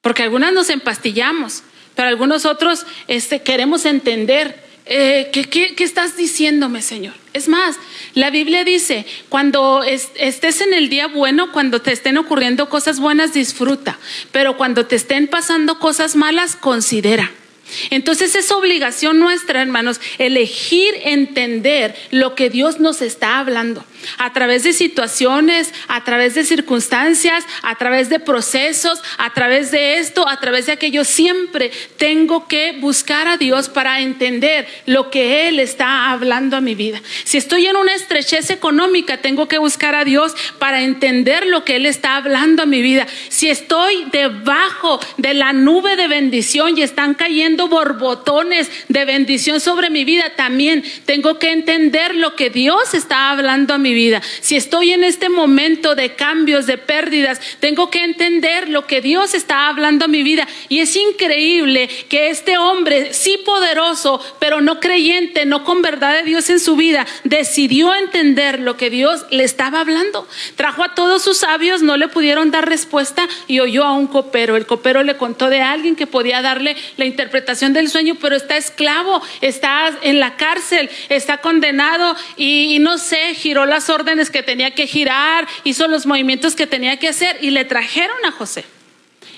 Porque 0.00 0.22
algunas 0.22 0.52
nos 0.52 0.68
empastillamos, 0.68 1.62
pero 1.94 2.08
algunos 2.08 2.44
otros 2.44 2.86
este, 3.08 3.42
queremos 3.42 3.84
entender 3.84 4.63
eh, 4.86 5.30
¿qué, 5.32 5.74
estás 5.78 6.16
diciéndome, 6.16 6.82
Señor? 6.82 7.14
Es 7.32 7.48
más, 7.48 7.76
la 8.14 8.30
Biblia 8.30 8.64
dice, 8.64 9.06
cuando 9.28 9.82
estés 9.82 10.60
en 10.60 10.74
el 10.74 10.88
día 10.88 11.08
bueno, 11.08 11.52
cuando 11.52 11.80
te 11.80 11.92
estén 11.92 12.16
ocurriendo 12.18 12.68
cosas 12.68 13.00
buenas, 13.00 13.32
disfruta, 13.32 13.98
pero 14.30 14.56
cuando 14.56 14.86
te 14.86 14.96
estén 14.96 15.26
pasando 15.26 15.78
cosas 15.78 16.16
malas, 16.16 16.56
considera. 16.56 17.30
Entonces 17.90 18.34
es 18.34 18.52
obligación 18.52 19.18
nuestra, 19.18 19.62
hermanos, 19.62 20.00
elegir 20.18 20.94
entender 21.02 21.96
lo 22.10 22.34
que 22.34 22.50
Dios 22.50 22.78
nos 22.78 23.00
está 23.00 23.38
hablando 23.38 23.84
a 24.18 24.32
través 24.32 24.62
de 24.62 24.72
situaciones, 24.72 25.72
a 25.88 26.04
través 26.04 26.34
de 26.34 26.44
circunstancias, 26.44 27.44
a 27.62 27.74
través 27.76 28.08
de 28.08 28.20
procesos, 28.20 29.02
a 29.18 29.32
través 29.32 29.70
de 29.70 29.98
esto, 29.98 30.28
a 30.28 30.38
través 30.40 30.66
de 30.66 30.72
aquello. 30.72 31.04
Siempre 31.04 31.70
tengo 31.96 32.48
que 32.48 32.76
buscar 32.80 33.28
a 33.28 33.36
Dios 33.36 33.68
para 33.68 34.00
entender 34.00 34.66
lo 34.86 35.10
que 35.10 35.48
Él 35.48 35.60
está 35.60 36.10
hablando 36.10 36.56
a 36.56 36.60
mi 36.60 36.74
vida. 36.74 37.00
Si 37.24 37.38
estoy 37.38 37.66
en 37.66 37.76
una 37.76 37.94
estrechez 37.94 38.50
económica, 38.50 39.18
tengo 39.18 39.48
que 39.48 39.58
buscar 39.58 39.94
a 39.94 40.04
Dios 40.04 40.34
para 40.58 40.82
entender 40.82 41.46
lo 41.46 41.64
que 41.64 41.76
Él 41.76 41.86
está 41.86 42.16
hablando 42.16 42.62
a 42.62 42.66
mi 42.66 42.82
vida. 42.82 43.06
Si 43.28 43.48
estoy 43.48 44.06
debajo 44.12 45.00
de 45.16 45.34
la 45.34 45.52
nube 45.52 45.96
de 45.96 46.08
bendición 46.08 46.76
y 46.76 46.82
están 46.82 47.14
cayendo 47.14 47.68
borbotones 47.68 48.70
de 48.88 49.04
bendición 49.04 49.60
sobre 49.60 49.90
mi 49.90 50.04
vida, 50.04 50.34
también 50.36 50.84
tengo 51.06 51.38
que 51.38 51.52
entender 51.52 52.14
lo 52.14 52.36
que 52.36 52.50
Dios 52.50 52.94
está 52.94 53.30
hablando 53.30 53.74
a 53.74 53.78
mi 53.78 53.92
vida. 53.92 53.93
Si 54.40 54.56
estoy 54.56 54.92
en 54.92 55.04
este 55.04 55.28
momento 55.28 55.94
de 55.94 56.14
cambios, 56.14 56.66
de 56.66 56.78
pérdidas, 56.78 57.40
tengo 57.60 57.90
que 57.90 58.02
entender 58.02 58.68
lo 58.68 58.86
que 58.86 59.00
Dios 59.00 59.34
está 59.34 59.68
hablando 59.68 60.04
a 60.04 60.08
mi 60.08 60.22
vida. 60.22 60.46
Y 60.68 60.80
es 60.80 60.96
increíble 60.96 61.88
que 62.08 62.30
este 62.30 62.58
hombre, 62.58 63.14
sí 63.14 63.38
poderoso, 63.44 64.20
pero 64.38 64.60
no 64.60 64.80
creyente, 64.80 65.46
no 65.46 65.64
con 65.64 65.82
verdad 65.82 66.14
de 66.14 66.22
Dios 66.24 66.50
en 66.50 66.60
su 66.60 66.76
vida, 66.76 67.06
decidió 67.24 67.94
entender 67.94 68.60
lo 68.60 68.76
que 68.76 68.90
Dios 68.90 69.24
le 69.30 69.44
estaba 69.44 69.80
hablando. 69.80 70.26
Trajo 70.56 70.82
a 70.82 70.94
todos 70.94 71.22
sus 71.22 71.38
sabios, 71.38 71.82
no 71.82 71.96
le 71.96 72.08
pudieron 72.08 72.50
dar 72.50 72.68
respuesta 72.68 73.28
y 73.46 73.60
oyó 73.60 73.84
a 73.84 73.92
un 73.92 74.06
copero. 74.06 74.56
El 74.56 74.66
copero 74.66 75.02
le 75.02 75.16
contó 75.16 75.48
de 75.48 75.60
alguien 75.60 75.96
que 75.96 76.06
podía 76.06 76.42
darle 76.42 76.76
la 76.96 77.04
interpretación 77.04 77.72
del 77.72 77.88
sueño, 77.88 78.16
pero 78.20 78.36
está 78.36 78.56
esclavo, 78.56 79.22
está 79.40 79.92
en 80.02 80.20
la 80.20 80.36
cárcel, 80.36 80.90
está 81.08 81.38
condenado 81.38 82.16
y, 82.36 82.78
no 82.80 82.98
sé, 82.98 83.34
giró 83.34 83.66
las 83.66 83.83
órdenes 83.90 84.30
que 84.30 84.42
tenía 84.42 84.72
que 84.72 84.86
girar, 84.86 85.46
hizo 85.64 85.88
los 85.88 86.06
movimientos 86.06 86.54
que 86.54 86.66
tenía 86.66 86.98
que 86.98 87.08
hacer 87.08 87.38
y 87.40 87.50
le 87.50 87.64
trajeron 87.64 88.16
a 88.24 88.32
José. 88.32 88.64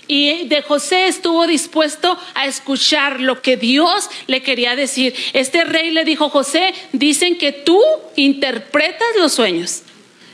Y 0.08 0.46
de 0.46 0.62
José 0.62 1.08
estuvo 1.08 1.46
dispuesto 1.46 2.16
a 2.34 2.46
escuchar 2.46 3.20
lo 3.20 3.42
que 3.42 3.56
Dios 3.56 4.08
le 4.28 4.42
quería 4.42 4.76
decir. 4.76 5.14
Este 5.32 5.64
rey 5.64 5.90
le 5.90 6.04
dijo, 6.04 6.28
José, 6.28 6.74
dicen 6.92 7.38
que 7.38 7.50
tú 7.50 7.80
interpretas 8.14 9.08
los 9.18 9.32
sueños. 9.32 9.82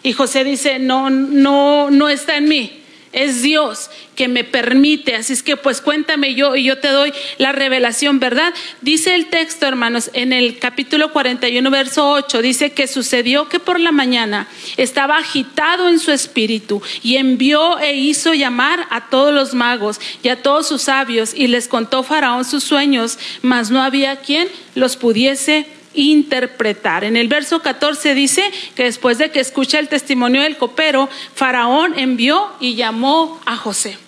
Y 0.02 0.12
José 0.12 0.44
dice, 0.44 0.78
no, 0.78 1.08
no, 1.08 1.90
no 1.90 2.08
está 2.08 2.36
en 2.36 2.48
mí 2.48 2.81
es 3.12 3.42
Dios 3.42 3.90
que 4.16 4.28
me 4.28 4.44
permite. 4.44 5.14
Así 5.14 5.32
es 5.32 5.42
que 5.42 5.56
pues 5.56 5.80
cuéntame 5.80 6.34
yo 6.34 6.56
y 6.56 6.64
yo 6.64 6.78
te 6.78 6.88
doy 6.88 7.12
la 7.38 7.52
revelación, 7.52 8.20
¿verdad? 8.20 8.52
Dice 8.80 9.14
el 9.14 9.26
texto, 9.26 9.66
hermanos, 9.66 10.10
en 10.14 10.32
el 10.32 10.58
capítulo 10.58 11.12
41, 11.12 11.70
verso 11.70 12.10
8, 12.10 12.42
dice 12.42 12.72
que 12.72 12.86
sucedió 12.86 13.48
que 13.48 13.60
por 13.60 13.80
la 13.80 13.92
mañana 13.92 14.48
estaba 14.76 15.18
agitado 15.18 15.88
en 15.88 15.98
su 15.98 16.12
espíritu 16.12 16.82
y 17.02 17.16
envió 17.16 17.78
e 17.78 17.96
hizo 17.96 18.34
llamar 18.34 18.86
a 18.90 19.08
todos 19.08 19.32
los 19.32 19.54
magos 19.54 20.00
y 20.22 20.28
a 20.28 20.42
todos 20.42 20.68
sus 20.68 20.82
sabios 20.82 21.32
y 21.34 21.46
les 21.46 21.68
contó 21.68 22.02
Faraón 22.02 22.44
sus 22.44 22.64
sueños, 22.64 23.18
mas 23.42 23.70
no 23.70 23.82
había 23.82 24.16
quien 24.16 24.48
los 24.74 24.96
pudiese 24.96 25.66
interpretar. 25.94 27.04
En 27.04 27.16
el 27.16 27.28
verso 27.28 27.60
14 27.60 28.14
dice 28.14 28.42
que 28.74 28.84
después 28.84 29.18
de 29.18 29.30
que 29.30 29.40
escucha 29.40 29.78
el 29.78 29.88
testimonio 29.88 30.42
del 30.42 30.56
copero, 30.56 31.08
Faraón 31.34 31.98
envió 31.98 32.50
y 32.60 32.74
llamó 32.74 33.40
a 33.46 33.56
José. 33.56 33.98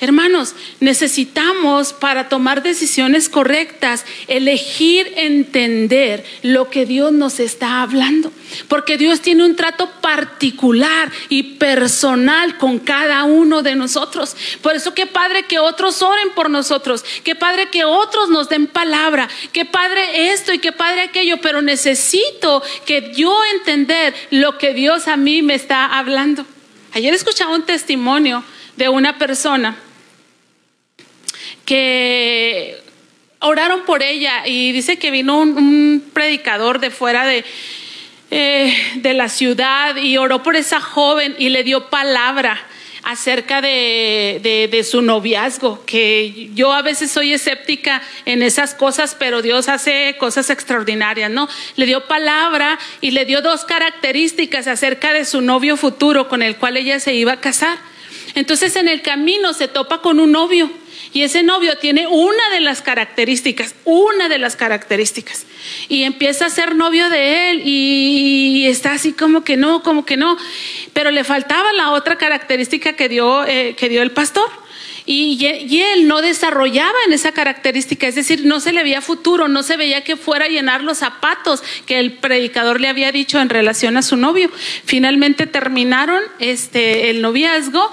Hermanos, 0.00 0.54
necesitamos 0.80 1.92
para 1.92 2.30
tomar 2.30 2.62
decisiones 2.62 3.28
correctas 3.28 4.06
elegir 4.28 5.12
entender 5.16 6.24
lo 6.42 6.70
que 6.70 6.86
Dios 6.86 7.12
nos 7.12 7.38
está 7.38 7.82
hablando, 7.82 8.32
porque 8.68 8.96
Dios 8.96 9.20
tiene 9.20 9.44
un 9.44 9.56
trato 9.56 9.90
particular 10.00 11.12
y 11.28 11.42
personal 11.58 12.56
con 12.56 12.78
cada 12.78 13.24
uno 13.24 13.62
de 13.62 13.74
nosotros. 13.74 14.34
Por 14.62 14.74
eso 14.74 14.94
qué 14.94 15.04
padre 15.04 15.42
que 15.42 15.58
otros 15.58 16.00
oren 16.00 16.30
por 16.30 16.48
nosotros, 16.48 17.04
qué 17.22 17.34
padre 17.34 17.68
que 17.68 17.84
otros 17.84 18.30
nos 18.30 18.48
den 18.48 18.68
palabra, 18.68 19.28
qué 19.52 19.66
padre 19.66 20.32
esto 20.32 20.54
y 20.54 20.60
qué 20.60 20.72
padre 20.72 21.02
aquello, 21.02 21.42
pero 21.42 21.60
necesito 21.60 22.62
que 22.86 23.12
yo 23.14 23.38
entender 23.54 24.14
lo 24.30 24.56
que 24.56 24.72
Dios 24.72 25.08
a 25.08 25.18
mí 25.18 25.42
me 25.42 25.54
está 25.54 25.84
hablando. 25.98 26.46
Ayer 26.94 27.12
escuchaba 27.12 27.54
un 27.54 27.66
testimonio 27.66 28.42
de 28.78 28.88
una 28.88 29.18
persona 29.18 29.76
que 31.70 32.82
oraron 33.38 33.84
por 33.84 34.02
ella 34.02 34.44
y 34.44 34.72
dice 34.72 34.98
que 34.98 35.12
vino 35.12 35.38
un, 35.38 36.02
predicador 36.12 36.80
de 36.80 36.90
fuera 36.90 37.24
de, 37.24 37.44
eh, 38.32 38.76
de 38.96 39.14
la 39.14 39.28
ciudad 39.28 39.94
y 39.94 40.16
oró 40.16 40.42
por 40.42 40.56
esa 40.56 40.80
joven 40.80 41.36
y 41.38 41.50
le 41.50 41.62
dio 41.62 41.88
palabra 41.88 42.60
acerca 43.04 43.60
de, 43.60 44.68
de, 44.68 44.82
su 44.82 45.00
noviazgo, 45.00 45.84
que 45.86 46.50
yo 46.54 46.72
a 46.72 46.82
veces 46.82 47.12
soy 47.12 47.34
escéptica 47.34 48.02
en 48.24 48.42
esas 48.42 48.74
cosas, 48.74 49.14
pero 49.16 49.40
Dios 49.40 49.68
hace 49.68 50.16
cosas 50.18 50.50
extraordinarias, 50.50 51.30
¿no? 51.30 51.48
Le 51.76 51.86
dio 51.86 52.08
palabra 52.08 52.80
y 53.00 53.12
le 53.12 53.26
dio 53.26 53.42
dos 53.42 53.64
características 53.64 54.66
acerca 54.66 55.12
de 55.12 55.24
su 55.24 55.40
novio 55.40 55.76
futuro 55.76 56.26
con 56.26 56.42
el 56.42 56.56
cual 56.56 56.76
ella 56.78 56.98
se 56.98 57.14
iba 57.14 57.34
a 57.34 57.40
casar. 57.40 57.78
Entonces 58.34 58.74
en 58.74 58.88
el 58.88 59.02
camino 59.02 59.54
se 59.54 59.68
topa 59.68 60.02
con 60.02 60.18
un 60.18 60.32
novio 60.32 60.68
y 61.12 61.22
ese 61.22 61.42
novio 61.42 61.76
tiene 61.78 62.06
una 62.06 62.50
de 62.52 62.60
las 62.60 62.82
características, 62.82 63.74
una 63.84 64.28
de 64.28 64.38
las 64.38 64.56
características. 64.56 65.44
Y 65.88 66.04
empieza 66.04 66.46
a 66.46 66.50
ser 66.50 66.76
novio 66.76 67.10
de 67.10 67.50
él 67.50 67.62
y, 67.64 68.66
está 68.66 68.92
así 68.92 69.12
como 69.12 69.42
que 69.42 69.56
no, 69.56 69.82
como 69.82 70.04
que 70.04 70.16
no. 70.16 70.36
Pero 70.92 71.10
le 71.10 71.24
faltaba 71.24 71.72
la 71.72 71.90
otra 71.90 72.16
característica 72.16 72.94
que 72.94 73.08
dio, 73.08 73.44
eh, 73.44 73.74
que 73.76 73.88
dio 73.88 74.02
el 74.02 74.12
pastor. 74.12 74.48
Y, 75.12 75.80
él 75.82 76.06
no 76.06 76.22
desarrollaba 76.22 76.96
en 77.04 77.12
esa 77.12 77.32
característica, 77.32 78.06
es 78.06 78.14
decir, 78.14 78.46
no 78.46 78.60
se 78.60 78.72
le 78.72 78.84
veía 78.84 79.02
futuro, 79.02 79.48
no 79.48 79.64
se 79.64 79.76
veía 79.76 80.04
que 80.04 80.16
fuera 80.16 80.44
a 80.44 80.48
llenar 80.48 80.84
los 80.84 80.98
zapatos 80.98 81.64
que 81.84 81.98
el 81.98 82.12
predicador 82.12 82.80
le 82.80 82.86
había 82.86 83.10
dicho 83.10 83.40
en 83.40 83.48
relación 83.48 83.96
a 83.96 84.02
su 84.02 84.16
novio. 84.16 84.52
Finalmente 84.84 85.48
terminaron 85.48 86.22
este, 86.38 87.10
el 87.10 87.22
noviazgo 87.22 87.90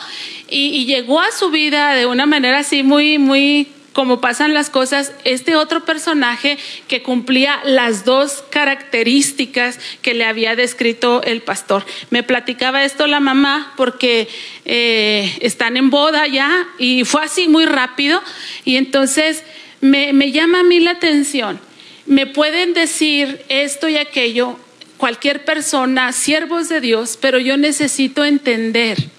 y, 0.48 0.86
llegó 0.86 1.20
a 1.20 1.32
su 1.32 1.50
vida 1.50 1.96
de 1.96 2.06
una 2.06 2.28
manera 2.28 2.60
así 2.60 2.84
muy, 2.84 3.18
muy 3.18 3.68
como 3.98 4.22
pasan 4.22 4.54
las 4.54 4.70
cosas, 4.70 5.12
este 5.24 5.56
otro 5.56 5.84
personaje 5.84 6.60
que 6.88 7.02
cumplía 7.02 7.60
las 7.64 8.06
dos 8.06 8.44
características 8.52 9.80
que 10.04 10.14
le 10.14 10.24
había 10.24 10.56
descrito 10.56 11.24
el 11.24 11.42
pastor. 11.42 11.84
Me 12.12 12.22
platicaba 12.22 12.86
esto 12.86 13.08
la 13.08 13.20
mamá 13.20 13.74
porque 13.76 14.28
eh, 14.66 15.36
están 15.42 15.78
en 15.78 15.90
boda 15.90 16.28
ya 16.28 16.68
y 16.78 17.06
fue 17.06 17.24
así 17.24 17.48
muy 17.48 17.66
rápido 17.66 18.22
y 18.66 18.76
entonces 18.76 19.42
me, 19.82 20.14
me 20.14 20.32
llama 20.32 20.60
a 20.60 20.64
mí 20.64 20.80
la 20.80 20.92
atención. 20.92 21.60
Me 22.06 22.28
pueden 22.28 22.76
decir 22.76 23.42
esto 23.50 23.90
y 23.90 23.98
aquello, 23.98 24.60
cualquier 24.98 25.44
persona, 25.44 26.12
siervos 26.12 26.70
de 26.70 26.82
Dios, 26.82 27.18
pero 27.20 27.40
yo 27.40 27.58
necesito 27.58 28.24
entender 28.24 29.10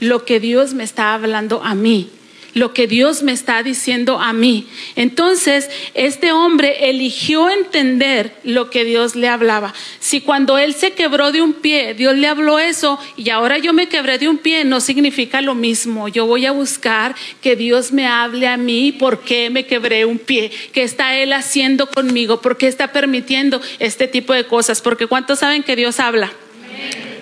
lo 0.00 0.24
que 0.24 0.40
Dios 0.40 0.72
me 0.72 0.84
está 0.84 1.12
hablando 1.12 1.62
a 1.62 1.74
mí 1.74 2.08
lo 2.54 2.72
que 2.72 2.86
Dios 2.86 3.22
me 3.22 3.32
está 3.32 3.62
diciendo 3.62 4.18
a 4.18 4.32
mí. 4.32 4.66
Entonces, 4.96 5.70
este 5.94 6.32
hombre 6.32 6.90
eligió 6.90 7.50
entender 7.50 8.34
lo 8.44 8.70
que 8.70 8.84
Dios 8.84 9.14
le 9.16 9.28
hablaba. 9.28 9.74
Si 10.00 10.20
cuando 10.20 10.58
él 10.58 10.74
se 10.74 10.92
quebró 10.92 11.32
de 11.32 11.42
un 11.42 11.54
pie, 11.54 11.94
Dios 11.94 12.16
le 12.16 12.26
habló 12.26 12.58
eso 12.58 12.98
y 13.16 13.30
ahora 13.30 13.58
yo 13.58 13.72
me 13.72 13.88
quebré 13.88 14.18
de 14.18 14.28
un 14.28 14.38
pie, 14.38 14.64
no 14.64 14.80
significa 14.80 15.40
lo 15.40 15.54
mismo. 15.54 16.08
Yo 16.08 16.26
voy 16.26 16.46
a 16.46 16.52
buscar 16.52 17.14
que 17.40 17.56
Dios 17.56 17.92
me 17.92 18.06
hable 18.06 18.46
a 18.48 18.56
mí 18.56 18.92
por 18.92 19.20
qué 19.20 19.50
me 19.50 19.66
quebré 19.66 20.04
un 20.04 20.18
pie, 20.18 20.50
qué 20.72 20.82
está 20.82 21.16
él 21.16 21.32
haciendo 21.32 21.86
conmigo, 21.86 22.40
por 22.40 22.56
qué 22.58 22.68
está 22.68 22.92
permitiendo 22.92 23.60
este 23.78 24.08
tipo 24.08 24.32
de 24.32 24.46
cosas, 24.46 24.80
porque 24.80 25.06
¿cuántos 25.06 25.38
saben 25.38 25.62
que 25.62 25.76
Dios 25.76 26.00
habla? 26.00 26.32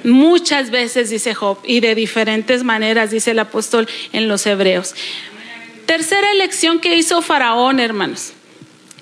Muchas 0.04 0.70
veces, 0.70 1.10
dice 1.10 1.34
Job, 1.34 1.58
y 1.64 1.80
de 1.80 1.94
diferentes 1.94 2.64
maneras, 2.64 3.10
dice 3.10 3.32
el 3.32 3.38
apóstol 3.38 3.88
en 4.12 4.28
los 4.28 4.46
Hebreos. 4.46 4.94
Tercera 5.86 6.30
elección 6.32 6.80
que 6.80 6.96
hizo 6.96 7.20
Faraón, 7.20 7.80
hermanos. 7.80 8.32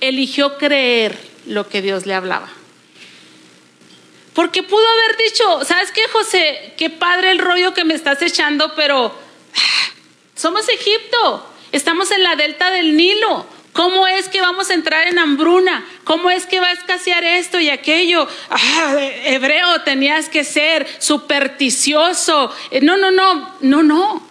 Eligió 0.00 0.58
creer 0.58 1.16
lo 1.46 1.68
que 1.68 1.82
Dios 1.82 2.06
le 2.06 2.14
hablaba. 2.14 2.48
Porque 4.34 4.62
pudo 4.62 4.86
haber 4.88 5.16
dicho, 5.16 5.64
¿sabes 5.64 5.90
qué, 5.90 6.02
José? 6.12 6.74
Qué 6.76 6.90
padre 6.90 7.32
el 7.32 7.38
rollo 7.38 7.74
que 7.74 7.84
me 7.84 7.94
estás 7.94 8.22
echando, 8.22 8.74
pero 8.76 9.06
ah, 9.06 9.92
somos 10.36 10.68
Egipto, 10.68 11.46
estamos 11.72 12.10
en 12.12 12.22
la 12.22 12.36
delta 12.36 12.70
del 12.70 12.96
Nilo. 12.96 13.46
¿Cómo 13.78 14.08
es 14.08 14.28
que 14.28 14.40
vamos 14.40 14.70
a 14.70 14.74
entrar 14.74 15.06
en 15.06 15.20
hambruna? 15.20 15.86
¿Cómo 16.02 16.30
es 16.30 16.46
que 16.46 16.58
va 16.58 16.66
a 16.66 16.72
escasear 16.72 17.22
esto 17.22 17.60
y 17.60 17.70
aquello? 17.70 18.26
Ah, 18.50 18.96
hebreo, 19.24 19.82
tenías 19.82 20.28
que 20.28 20.42
ser 20.42 20.84
supersticioso. 20.98 22.52
Eh, 22.72 22.80
no, 22.80 22.96
no, 22.96 23.12
no, 23.12 23.54
no, 23.60 23.84
no. 23.84 24.26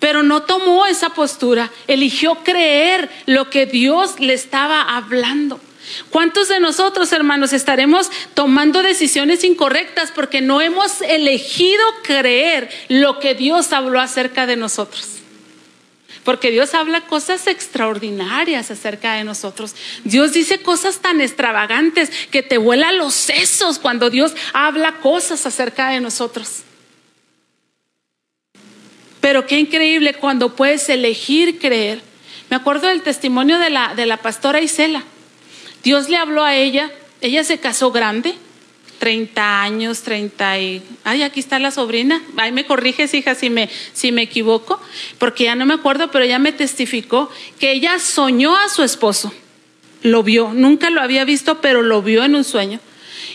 Pero 0.00 0.22
no 0.22 0.42
tomó 0.42 0.84
esa 0.84 1.14
postura, 1.14 1.70
eligió 1.86 2.44
creer 2.44 3.08
lo 3.24 3.48
que 3.48 3.64
Dios 3.64 4.20
le 4.20 4.34
estaba 4.34 4.82
hablando. 4.82 5.58
¿Cuántos 6.10 6.48
de 6.48 6.60
nosotros, 6.60 7.10
hermanos, 7.14 7.54
estaremos 7.54 8.10
tomando 8.34 8.82
decisiones 8.82 9.44
incorrectas 9.44 10.12
porque 10.14 10.42
no 10.42 10.60
hemos 10.60 11.00
elegido 11.00 11.82
creer 12.02 12.68
lo 12.88 13.18
que 13.18 13.34
Dios 13.34 13.72
habló 13.72 13.98
acerca 13.98 14.44
de 14.44 14.56
nosotros? 14.56 15.19
Porque 16.24 16.50
Dios 16.50 16.74
habla 16.74 17.02
cosas 17.02 17.46
extraordinarias 17.46 18.70
acerca 18.70 19.14
de 19.14 19.24
nosotros. 19.24 19.74
Dios 20.04 20.32
dice 20.32 20.60
cosas 20.60 20.98
tan 20.98 21.20
extravagantes 21.20 22.10
que 22.30 22.42
te 22.42 22.58
vuelan 22.58 22.98
los 22.98 23.14
sesos 23.14 23.78
cuando 23.78 24.10
Dios 24.10 24.34
habla 24.52 24.96
cosas 24.96 25.46
acerca 25.46 25.90
de 25.90 26.00
nosotros. 26.00 26.62
Pero 29.20 29.46
qué 29.46 29.58
increíble 29.58 30.14
cuando 30.14 30.56
puedes 30.56 30.88
elegir 30.88 31.58
creer. 31.58 32.02
Me 32.50 32.56
acuerdo 32.56 32.88
del 32.88 33.02
testimonio 33.02 33.58
de 33.58 33.70
la, 33.70 33.94
de 33.94 34.06
la 34.06 34.18
pastora 34.18 34.60
Isela. 34.60 35.04
Dios 35.82 36.08
le 36.08 36.16
habló 36.16 36.44
a 36.44 36.54
ella, 36.54 36.90
ella 37.20 37.44
se 37.44 37.58
casó 37.58 37.92
grande 37.92 38.34
30 39.00 39.62
años, 39.62 40.02
30 40.02 40.58
y... 40.60 40.82
Ay, 41.04 41.22
aquí 41.22 41.40
está 41.40 41.58
la 41.58 41.70
sobrina. 41.70 42.22
Ahí 42.36 42.52
me 42.52 42.66
corriges, 42.66 43.14
hija, 43.14 43.34
si 43.34 43.48
me, 43.48 43.70
si 43.94 44.12
me 44.12 44.22
equivoco, 44.22 44.78
porque 45.18 45.44
ya 45.44 45.54
no 45.54 45.64
me 45.64 45.74
acuerdo, 45.74 46.10
pero 46.10 46.24
ella 46.24 46.38
me 46.38 46.52
testificó 46.52 47.30
que 47.58 47.72
ella 47.72 47.98
soñó 47.98 48.54
a 48.54 48.68
su 48.68 48.82
esposo. 48.82 49.32
Lo 50.02 50.22
vio, 50.22 50.52
nunca 50.54 50.90
lo 50.90 51.00
había 51.00 51.24
visto, 51.24 51.62
pero 51.62 51.80
lo 51.82 52.02
vio 52.02 52.24
en 52.24 52.34
un 52.34 52.44
sueño. 52.44 52.78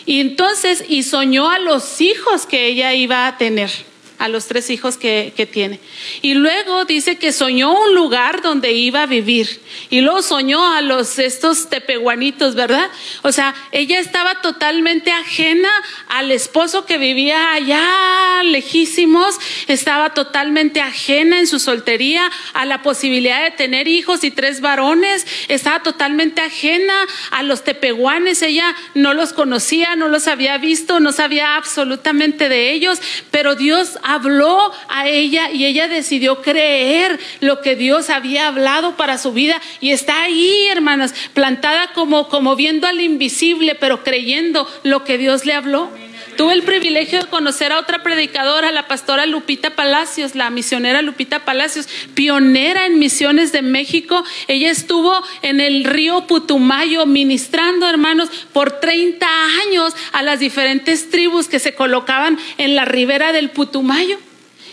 Y 0.06 0.20
entonces, 0.22 0.86
y 0.88 1.02
soñó 1.02 1.50
a 1.50 1.58
los 1.58 2.00
hijos 2.00 2.46
que 2.46 2.68
ella 2.68 2.94
iba 2.94 3.26
a 3.26 3.38
tener 3.38 3.72
a 4.18 4.28
los 4.28 4.48
tres 4.48 4.70
hijos 4.70 4.98
que, 4.98 5.34
tiene. 5.52 5.80
Y 6.22 6.34
luego 6.34 6.86
dice 6.86 7.18
que 7.18 7.32
soñó 7.32 7.74
un 7.74 7.94
lugar 7.94 8.42
donde 8.42 8.72
iba 8.72 9.04
a 9.04 9.06
vivir. 9.06 9.62
Y 9.90 10.02
luego 10.02 10.22
soñó 10.22 10.74
a 10.74 10.82
los 10.82 11.20
estos 11.20 11.70
tepehuanitos, 11.70 12.56
¿verdad? 12.56 12.90
O 13.22 13.32
sea, 13.32 13.54
ella 13.72 14.00
estaba 14.00 14.42
totalmente 14.42 15.12
ajena 15.12 15.70
al 16.08 16.32
esposo 16.32 16.86
que 16.86 16.98
vivía 16.98 17.54
allá 17.54 18.42
lejísimos, 18.44 19.36
estaba 19.68 20.14
totalmente 20.14 20.82
ajena 20.82 21.40
en 21.40 21.48
su 21.48 21.60
soltería 21.60 22.32
a 22.54 22.66
la 22.66 22.82
posibilidad 22.82 23.44
de 23.44 23.52
tener 23.52 23.88
hijos 23.88 24.24
y 24.24 24.32
tres 24.32 24.62
varones, 24.62 25.26
estaba 25.48 25.84
totalmente 25.84 26.42
ajena 26.42 26.94
a 27.32 27.44
los 27.44 27.64
tepehuanes, 27.64 28.42
ella 28.42 28.76
no 28.94 29.14
los 29.14 29.34
conocía, 29.34 29.96
no 29.96 30.08
los 30.08 30.28
había 30.28 30.58
visto, 30.58 31.00
no 31.00 31.12
sabía 31.12 31.56
absolutamente 31.56 32.50
de 32.50 32.72
ellos, 32.72 33.00
pero 33.32 33.56
Dios 33.56 33.98
habló 34.06 34.72
a 34.88 35.08
ella 35.10 35.50
y 35.52 35.66
ella 35.66 35.88
decidió 35.88 36.42
creer 36.42 37.20
lo 37.40 37.62
que 37.62 37.76
Dios 37.76 38.12
había 38.12 38.48
hablado 38.48 38.96
para 38.96 39.18
su 39.18 39.34
vida 39.34 39.60
y 39.82 39.92
está 39.92 40.22
ahí, 40.22 40.68
hermanas, 40.70 41.14
plantada 41.34 41.92
como, 41.94 42.30
como 42.30 42.56
viendo 42.56 42.86
al 42.86 43.02
invisible, 43.02 43.74
pero 43.74 44.04
creyendo 44.04 44.68
lo 44.84 45.04
que 45.04 45.18
Dios 45.18 45.46
le 45.46 45.54
habló. 45.54 45.90
Tuve 46.38 46.54
el 46.54 46.64
privilegio 46.64 47.20
de 47.20 47.30
conocer 47.30 47.72
a 47.72 47.80
otra 47.80 48.04
predicadora, 48.04 48.72
la 48.72 48.88
pastora 48.88 49.26
Lupita 49.26 49.76
Palacios, 49.76 50.36
la 50.36 50.50
misionera 50.50 51.02
Lupita 51.02 51.46
Palacios, 51.46 51.88
pionera 52.14 52.86
en 52.86 53.00
misiones 53.00 53.54
de 53.54 53.62
México. 53.62 54.24
Ella 54.48 54.70
estuvo 54.70 55.14
en 55.42 55.62
el 55.62 55.86
río 55.86 56.28
Putumayo 56.28 57.06
ministrando, 57.06 57.88
hermanos, 57.88 58.30
por 58.52 58.80
30 58.80 59.26
años 59.68 59.94
a 60.12 60.24
las 60.24 60.40
diferentes 60.40 61.10
tribus 61.10 61.48
que 61.48 61.60
se 61.60 61.74
colocaban 61.74 62.38
en 62.58 62.76
la 62.76 62.84
ribera 62.84 63.32
del 63.32 63.52
Putumayo. 63.52 64.18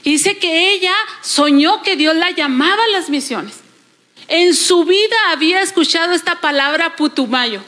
Dice 0.04 0.38
que 0.38 0.74
ella 0.74 0.94
soñó 1.20 1.82
que 1.82 1.94
Dios 1.94 2.16
la 2.16 2.32
llamaba 2.32 2.82
a 2.82 2.88
las 2.88 3.08
misiones. 3.08 3.60
En 4.26 4.54
su 4.54 4.84
vida 4.84 5.16
había 5.30 5.62
escuchado 5.62 6.12
esta 6.12 6.40
palabra 6.40 6.96
Putumayo. 6.96 7.62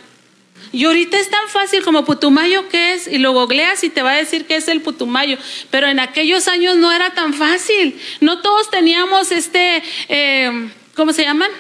Y 0.74 0.86
ahorita 0.86 1.16
es 1.20 1.30
tan 1.30 1.48
fácil 1.48 1.84
como 1.84 2.04
Putumayo 2.04 2.68
que 2.68 2.94
es, 2.94 3.06
y 3.06 3.18
lo 3.18 3.32
googleas 3.32 3.84
y 3.84 3.90
te 3.90 4.02
va 4.02 4.10
a 4.10 4.16
decir 4.16 4.44
que 4.44 4.56
es 4.56 4.66
el 4.66 4.80
Putumayo. 4.80 5.38
Pero 5.70 5.86
en 5.86 6.00
aquellos 6.00 6.48
años 6.48 6.74
no 6.74 6.90
era 6.90 7.14
tan 7.14 7.32
fácil. 7.32 7.96
No 8.20 8.42
todos 8.42 8.70
teníamos 8.70 9.30
este, 9.30 9.84
eh, 10.08 10.68
¿cómo 10.96 11.12
se 11.12 11.22
llaman? 11.22 11.50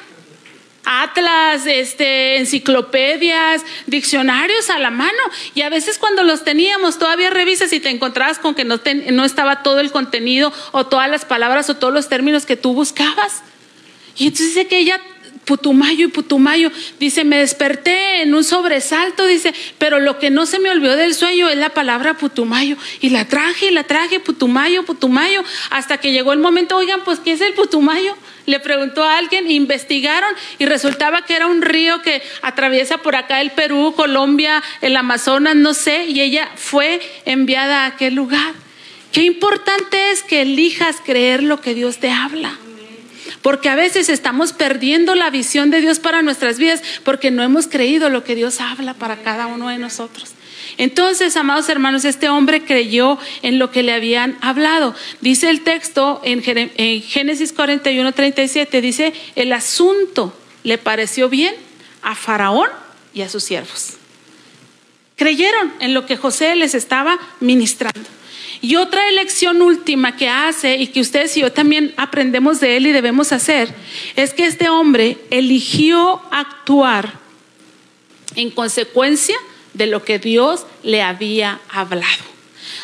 atlas, 0.86 1.64
este, 1.66 2.36
enciclopedias, 2.36 3.62
diccionarios 3.86 4.68
a 4.68 4.78
la 4.80 4.90
mano. 4.90 5.22
Y 5.54 5.62
a 5.62 5.68
veces 5.68 5.96
cuando 5.96 6.24
los 6.24 6.42
teníamos, 6.42 6.98
todavía 6.98 7.30
revisas 7.30 7.72
y 7.72 7.78
te 7.78 7.90
encontrabas 7.90 8.38
con 8.40 8.54
que 8.54 8.64
no, 8.64 8.80
no 9.12 9.24
estaba 9.24 9.62
todo 9.62 9.78
el 9.78 9.92
contenido 9.92 10.52
o 10.72 10.86
todas 10.86 11.08
las 11.08 11.24
palabras 11.24 11.70
o 11.70 11.76
todos 11.76 11.94
los 11.94 12.08
términos 12.08 12.46
que 12.46 12.56
tú 12.56 12.74
buscabas. 12.74 13.44
Y 14.16 14.26
entonces 14.26 14.48
dice 14.48 14.66
que 14.66 14.78
ella 14.78 15.00
Putumayo 15.44 16.06
y 16.06 16.08
Putumayo. 16.10 16.70
Dice, 16.98 17.24
me 17.24 17.38
desperté 17.38 18.22
en 18.22 18.34
un 18.34 18.44
sobresalto, 18.44 19.26
dice, 19.26 19.54
pero 19.78 20.00
lo 20.00 20.18
que 20.18 20.30
no 20.30 20.46
se 20.46 20.58
me 20.58 20.70
olvidó 20.70 20.96
del 20.96 21.14
sueño 21.14 21.48
es 21.48 21.56
la 21.56 21.70
palabra 21.70 22.14
Putumayo. 22.14 22.76
Y 23.00 23.10
la 23.10 23.26
traje 23.26 23.66
y 23.66 23.70
la 23.70 23.84
traje, 23.84 24.20
Putumayo, 24.20 24.84
Putumayo, 24.84 25.44
hasta 25.70 25.98
que 25.98 26.12
llegó 26.12 26.32
el 26.32 26.38
momento, 26.38 26.76
oigan, 26.76 27.04
pues, 27.04 27.20
¿qué 27.20 27.32
es 27.32 27.40
el 27.40 27.54
Putumayo? 27.54 28.16
Le 28.46 28.60
preguntó 28.60 29.04
a 29.04 29.18
alguien, 29.18 29.50
investigaron 29.50 30.30
y 30.58 30.66
resultaba 30.66 31.24
que 31.24 31.34
era 31.34 31.46
un 31.46 31.62
río 31.62 32.02
que 32.02 32.22
atraviesa 32.42 32.98
por 32.98 33.16
acá 33.16 33.40
el 33.40 33.52
Perú, 33.52 33.94
Colombia, 33.96 34.62
el 34.80 34.96
Amazonas, 34.96 35.56
no 35.56 35.74
sé, 35.74 36.06
y 36.06 36.20
ella 36.20 36.50
fue 36.56 37.00
enviada 37.24 37.84
a 37.84 37.86
aquel 37.86 38.14
lugar. 38.14 38.54
Qué 39.12 39.22
importante 39.22 40.10
es 40.10 40.22
que 40.22 40.42
elijas 40.42 40.96
creer 41.04 41.42
lo 41.42 41.60
que 41.60 41.74
Dios 41.74 41.98
te 41.98 42.10
habla 42.10 42.58
porque 43.44 43.68
a 43.68 43.74
veces 43.74 44.08
estamos 44.08 44.54
perdiendo 44.54 45.14
la 45.14 45.28
visión 45.28 45.70
de 45.70 45.82
Dios 45.82 45.98
para 45.98 46.22
nuestras 46.22 46.56
vidas 46.56 46.82
porque 47.04 47.30
no 47.30 47.42
hemos 47.42 47.66
creído 47.66 48.08
lo 48.08 48.24
que 48.24 48.34
Dios 48.34 48.58
habla 48.58 48.94
para 48.94 49.22
cada 49.22 49.48
uno 49.48 49.68
de 49.68 49.76
nosotros. 49.76 50.30
Entonces, 50.78 51.36
amados 51.36 51.68
hermanos, 51.68 52.06
este 52.06 52.30
hombre 52.30 52.64
creyó 52.64 53.18
en 53.42 53.58
lo 53.58 53.70
que 53.70 53.82
le 53.82 53.92
habían 53.92 54.38
hablado. 54.40 54.94
Dice 55.20 55.50
el 55.50 55.60
texto 55.60 56.22
en 56.24 56.42
Génesis 57.02 57.52
41, 57.52 58.12
37, 58.12 58.80
dice, 58.80 59.12
el 59.36 59.52
asunto 59.52 60.34
le 60.62 60.78
pareció 60.78 61.28
bien 61.28 61.54
a 62.00 62.14
Faraón 62.14 62.70
y 63.12 63.20
a 63.20 63.28
sus 63.28 63.44
siervos. 63.44 63.98
Creyeron 65.16 65.70
en 65.80 65.92
lo 65.92 66.06
que 66.06 66.16
José 66.16 66.56
les 66.56 66.74
estaba 66.74 67.18
ministrando. 67.40 68.08
Y 68.64 68.76
otra 68.76 69.10
elección 69.10 69.60
última 69.60 70.16
que 70.16 70.30
hace 70.30 70.76
y 70.76 70.86
que 70.86 71.02
ustedes 71.02 71.36
y 71.36 71.40
yo 71.40 71.52
también 71.52 71.92
aprendemos 71.98 72.60
de 72.60 72.78
él 72.78 72.86
y 72.86 72.92
debemos 72.92 73.30
hacer 73.30 73.68
es 74.16 74.32
que 74.32 74.46
este 74.46 74.70
hombre 74.70 75.18
eligió 75.28 76.22
actuar 76.30 77.12
en 78.36 78.50
consecuencia 78.50 79.36
de 79.74 79.86
lo 79.86 80.02
que 80.02 80.18
Dios 80.18 80.64
le 80.82 81.02
había 81.02 81.60
hablado. 81.68 82.24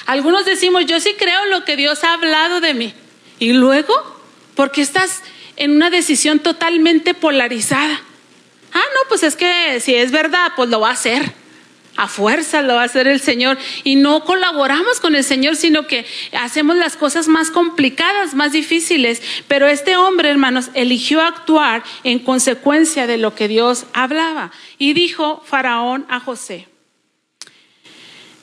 Algunos 0.05 0.45
decimos, 0.45 0.85
yo 0.85 1.01
sí 1.01 1.15
creo 1.19 1.47
lo 1.47 1.65
que 1.65 1.77
Dios 1.77 2.05
ha 2.05 2.13
hablado 2.13 2.61
de 2.61 2.75
mí. 2.75 2.93
Y 3.39 3.55
luego, 3.55 3.95
porque 4.57 4.83
estás 4.83 5.23
en 5.57 5.71
una 5.71 5.89
decisión 5.89 6.41
totalmente 6.41 7.15
polarizada. 7.15 8.03
Ah, 8.75 8.85
no, 8.95 9.09
pues 9.09 9.23
es 9.23 9.35
que 9.35 9.81
si 9.81 9.95
es 9.95 10.11
verdad, 10.11 10.53
pues 10.57 10.69
lo 10.69 10.81
va 10.81 10.91
a 10.91 10.93
hacer 10.93 11.40
a 12.01 12.09
fuerza 12.09 12.63
lo 12.63 12.77
va 12.77 12.83
a 12.83 12.87
hacer 12.87 13.07
el 13.07 13.21
Señor 13.21 13.59
y 13.85 13.97
no 13.97 14.25
colaboramos 14.25 15.01
con 15.01 15.15
el 15.15 15.23
Señor, 15.23 15.55
sino 15.55 15.87
que 15.87 16.07
hacemos 16.33 16.77
las 16.77 16.97
cosas 16.97 17.29
más 17.29 17.51
complicadas, 17.51 18.33
más 18.33 18.53
difíciles. 18.53 19.21
Pero 19.49 19.67
este 19.67 19.99
hombre, 19.99 20.31
hermanos, 20.31 20.71
eligió 20.73 21.21
actuar 21.21 21.85
en 22.03 22.19
consecuencia 22.21 23.07
de 23.07 23.19
lo 23.19 23.35
que 23.35 23.49
Dios 23.49 23.85
hablaba. 23.93 24.51
Y 24.79 24.95
dijo 24.95 25.43
Faraón 25.45 26.07
a 26.09 26.21
José, 26.21 26.69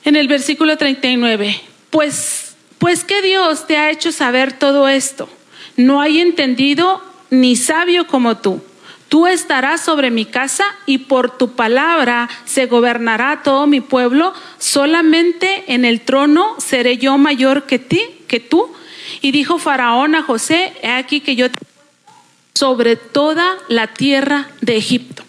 en 0.06 0.16
el 0.16 0.28
versículo 0.28 0.78
39, 0.78 1.60
pues, 1.90 2.56
pues 2.78 3.04
que 3.04 3.24
Dios 3.24 3.66
te 3.66 3.78
ha 3.78 3.90
hecho 3.90 4.12
saber 4.12 4.54
todo 4.54 4.88
esto. 4.88 5.28
No 5.78 6.00
hay 6.00 6.20
entendido 6.20 7.04
ni 7.32 7.56
sabio 7.56 8.06
como 8.06 8.38
tú. 8.38 8.62
Tú 9.10 9.26
estarás 9.26 9.82
sobre 9.82 10.12
mi 10.12 10.26
casa 10.26 10.66
y 10.86 11.00
por 11.00 11.38
tu 11.38 11.56
palabra 11.56 12.30
se 12.46 12.66
gobernará 12.66 13.42
todo 13.44 13.68
mi 13.68 13.82
pueblo. 13.82 14.34
Solamente 14.58 15.74
en 15.74 15.86
el 15.86 16.02
trono 16.02 16.56
seré 16.60 16.98
yo 16.98 17.18
mayor 17.18 17.66
que 17.66 17.80
ti, 17.80 18.02
que 18.28 18.40
tú. 18.40 18.70
Y 19.22 19.32
dijo 19.32 19.60
Faraón 19.60 20.16
a 20.16 20.24
José, 20.24 20.74
he 20.82 20.92
aquí 20.92 21.22
que 21.22 21.36
yo 21.36 21.50
te 21.50 21.58
sobre 22.58 22.96
toda 22.96 23.56
la 23.68 23.88
tierra 23.88 24.50
de 24.62 24.78
Egipto. 24.78 25.24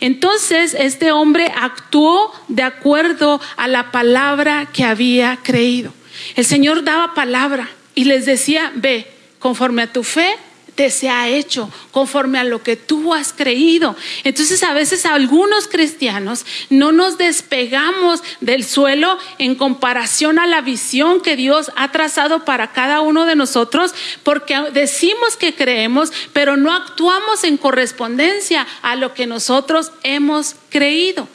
Entonces 0.00 0.74
este 0.78 1.12
hombre 1.12 1.52
actuó 1.54 2.32
de 2.48 2.62
acuerdo 2.62 3.40
a 3.56 3.68
la 3.68 3.90
palabra 3.90 4.66
que 4.72 4.84
había 4.84 5.38
creído. 5.42 5.92
El 6.34 6.44
Señor 6.44 6.82
daba 6.82 7.14
palabra 7.14 7.68
y 7.94 8.04
les 8.04 8.24
decía, 8.24 8.72
ve, 8.74 9.06
conforme 9.38 9.82
a 9.82 9.92
tu 9.92 10.02
fe, 10.02 10.34
te 10.74 10.90
se 10.90 11.08
ha 11.08 11.28
hecho 11.28 11.70
conforme 11.90 12.38
a 12.38 12.44
lo 12.44 12.62
que 12.62 12.76
tú 12.76 13.14
has 13.14 13.32
creído. 13.32 13.96
Entonces 14.24 14.62
a 14.62 14.72
veces 14.72 15.06
algunos 15.06 15.68
cristianos 15.68 16.46
no 16.70 16.92
nos 16.92 17.18
despegamos 17.18 18.22
del 18.40 18.64
suelo 18.64 19.18
en 19.38 19.54
comparación 19.54 20.38
a 20.38 20.46
la 20.46 20.60
visión 20.60 21.20
que 21.20 21.36
Dios 21.36 21.70
ha 21.76 21.92
trazado 21.92 22.44
para 22.44 22.72
cada 22.72 23.00
uno 23.00 23.26
de 23.26 23.36
nosotros 23.36 23.94
porque 24.22 24.58
decimos 24.72 25.36
que 25.36 25.54
creemos, 25.54 26.12
pero 26.32 26.56
no 26.56 26.72
actuamos 26.72 27.44
en 27.44 27.56
correspondencia 27.56 28.66
a 28.82 28.96
lo 28.96 29.14
que 29.14 29.26
nosotros 29.26 29.92
hemos 30.02 30.56
creído. 30.70 31.28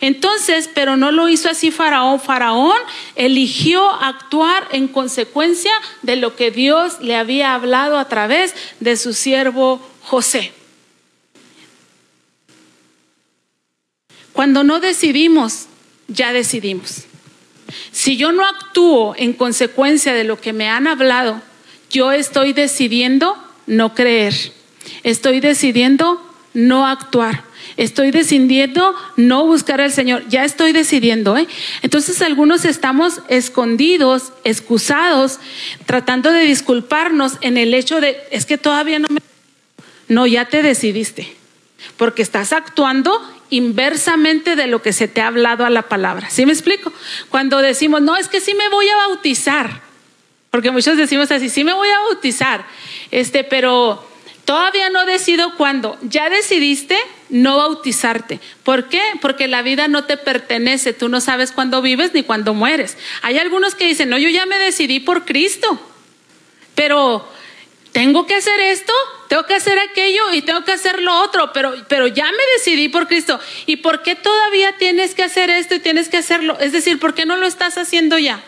Entonces, 0.00 0.68
pero 0.74 0.96
no 0.96 1.12
lo 1.12 1.28
hizo 1.28 1.48
así 1.48 1.70
Faraón. 1.70 2.20
Faraón 2.20 2.76
eligió 3.16 3.88
actuar 3.90 4.68
en 4.72 4.88
consecuencia 4.88 5.72
de 6.02 6.16
lo 6.16 6.36
que 6.36 6.50
Dios 6.50 7.00
le 7.00 7.16
había 7.16 7.54
hablado 7.54 7.98
a 7.98 8.08
través 8.08 8.54
de 8.80 8.96
su 8.96 9.12
siervo 9.12 9.80
José. 10.02 10.52
Cuando 14.32 14.64
no 14.64 14.80
decidimos, 14.80 15.66
ya 16.08 16.32
decidimos. 16.32 17.04
Si 17.92 18.16
yo 18.16 18.32
no 18.32 18.44
actúo 18.44 19.14
en 19.16 19.32
consecuencia 19.32 20.12
de 20.12 20.24
lo 20.24 20.40
que 20.40 20.52
me 20.52 20.68
han 20.68 20.86
hablado, 20.86 21.40
yo 21.90 22.12
estoy 22.12 22.52
decidiendo 22.52 23.36
no 23.66 23.94
creer. 23.94 24.34
Estoy 25.04 25.40
decidiendo 25.40 26.20
no 26.52 26.86
actuar. 26.86 27.44
Estoy 27.76 28.12
decidiendo 28.12 28.94
no 29.16 29.46
buscar 29.46 29.80
al 29.80 29.92
Señor. 29.92 30.24
Ya 30.28 30.44
estoy 30.44 30.72
decidiendo, 30.72 31.36
¿eh? 31.36 31.48
Entonces 31.82 32.22
algunos 32.22 32.64
estamos 32.64 33.20
escondidos, 33.28 34.32
excusados, 34.44 35.40
tratando 35.86 36.30
de 36.30 36.42
disculparnos 36.42 37.34
en 37.40 37.56
el 37.56 37.74
hecho 37.74 38.00
de, 38.00 38.16
es 38.30 38.46
que 38.46 38.58
todavía 38.58 38.98
no 38.98 39.08
me... 39.10 39.20
No, 40.08 40.26
ya 40.26 40.44
te 40.44 40.62
decidiste. 40.62 41.34
Porque 41.96 42.22
estás 42.22 42.52
actuando 42.52 43.20
inversamente 43.50 44.56
de 44.56 44.66
lo 44.66 44.82
que 44.82 44.92
se 44.92 45.08
te 45.08 45.20
ha 45.20 45.26
hablado 45.26 45.64
a 45.64 45.70
la 45.70 45.82
palabra. 45.82 46.30
¿Sí 46.30 46.46
me 46.46 46.52
explico? 46.52 46.92
Cuando 47.28 47.58
decimos, 47.58 48.02
no, 48.02 48.16
es 48.16 48.28
que 48.28 48.40
sí 48.40 48.54
me 48.54 48.68
voy 48.68 48.88
a 48.88 48.96
bautizar. 49.08 49.82
Porque 50.50 50.70
muchos 50.70 50.96
decimos 50.96 51.30
así, 51.32 51.48
sí 51.48 51.64
me 51.64 51.72
voy 51.72 51.88
a 51.88 51.98
bautizar. 52.10 52.64
Este, 53.10 53.42
pero 53.42 54.06
Todavía 54.44 54.90
no 54.90 55.06
decido 55.06 55.56
cuándo. 55.56 55.98
Ya 56.02 56.28
decidiste 56.28 56.98
no 57.30 57.56
bautizarte. 57.56 58.40
¿Por 58.62 58.88
qué? 58.88 59.00
Porque 59.20 59.48
la 59.48 59.62
vida 59.62 59.88
no 59.88 60.04
te 60.04 60.16
pertenece. 60.16 60.92
Tú 60.92 61.08
no 61.08 61.20
sabes 61.20 61.50
cuándo 61.50 61.80
vives 61.80 62.12
ni 62.12 62.22
cuándo 62.22 62.52
mueres. 62.52 62.98
Hay 63.22 63.38
algunos 63.38 63.74
que 63.74 63.86
dicen, 63.86 64.10
no, 64.10 64.18
yo 64.18 64.28
ya 64.28 64.44
me 64.44 64.58
decidí 64.58 65.00
por 65.00 65.24
Cristo. 65.24 65.80
Pero 66.74 67.26
tengo 67.92 68.26
que 68.26 68.34
hacer 68.34 68.58
esto, 68.60 68.92
tengo 69.28 69.46
que 69.46 69.54
hacer 69.54 69.78
aquello 69.78 70.32
y 70.32 70.42
tengo 70.42 70.64
que 70.64 70.72
hacer 70.72 71.00
lo 71.00 71.16
otro, 71.22 71.52
pero, 71.52 71.74
pero 71.88 72.08
ya 72.08 72.24
me 72.24 72.42
decidí 72.58 72.88
por 72.88 73.06
Cristo. 73.06 73.38
¿Y 73.66 73.76
por 73.76 74.02
qué 74.02 74.16
todavía 74.16 74.76
tienes 74.76 75.14
que 75.14 75.22
hacer 75.22 75.48
esto 75.48 75.76
y 75.76 75.78
tienes 75.78 76.08
que 76.08 76.16
hacerlo? 76.16 76.58
Es 76.58 76.72
decir, 76.72 76.98
¿por 76.98 77.14
qué 77.14 77.24
no 77.24 77.36
lo 77.36 77.46
estás 77.46 77.78
haciendo 77.78 78.18
ya? 78.18 78.42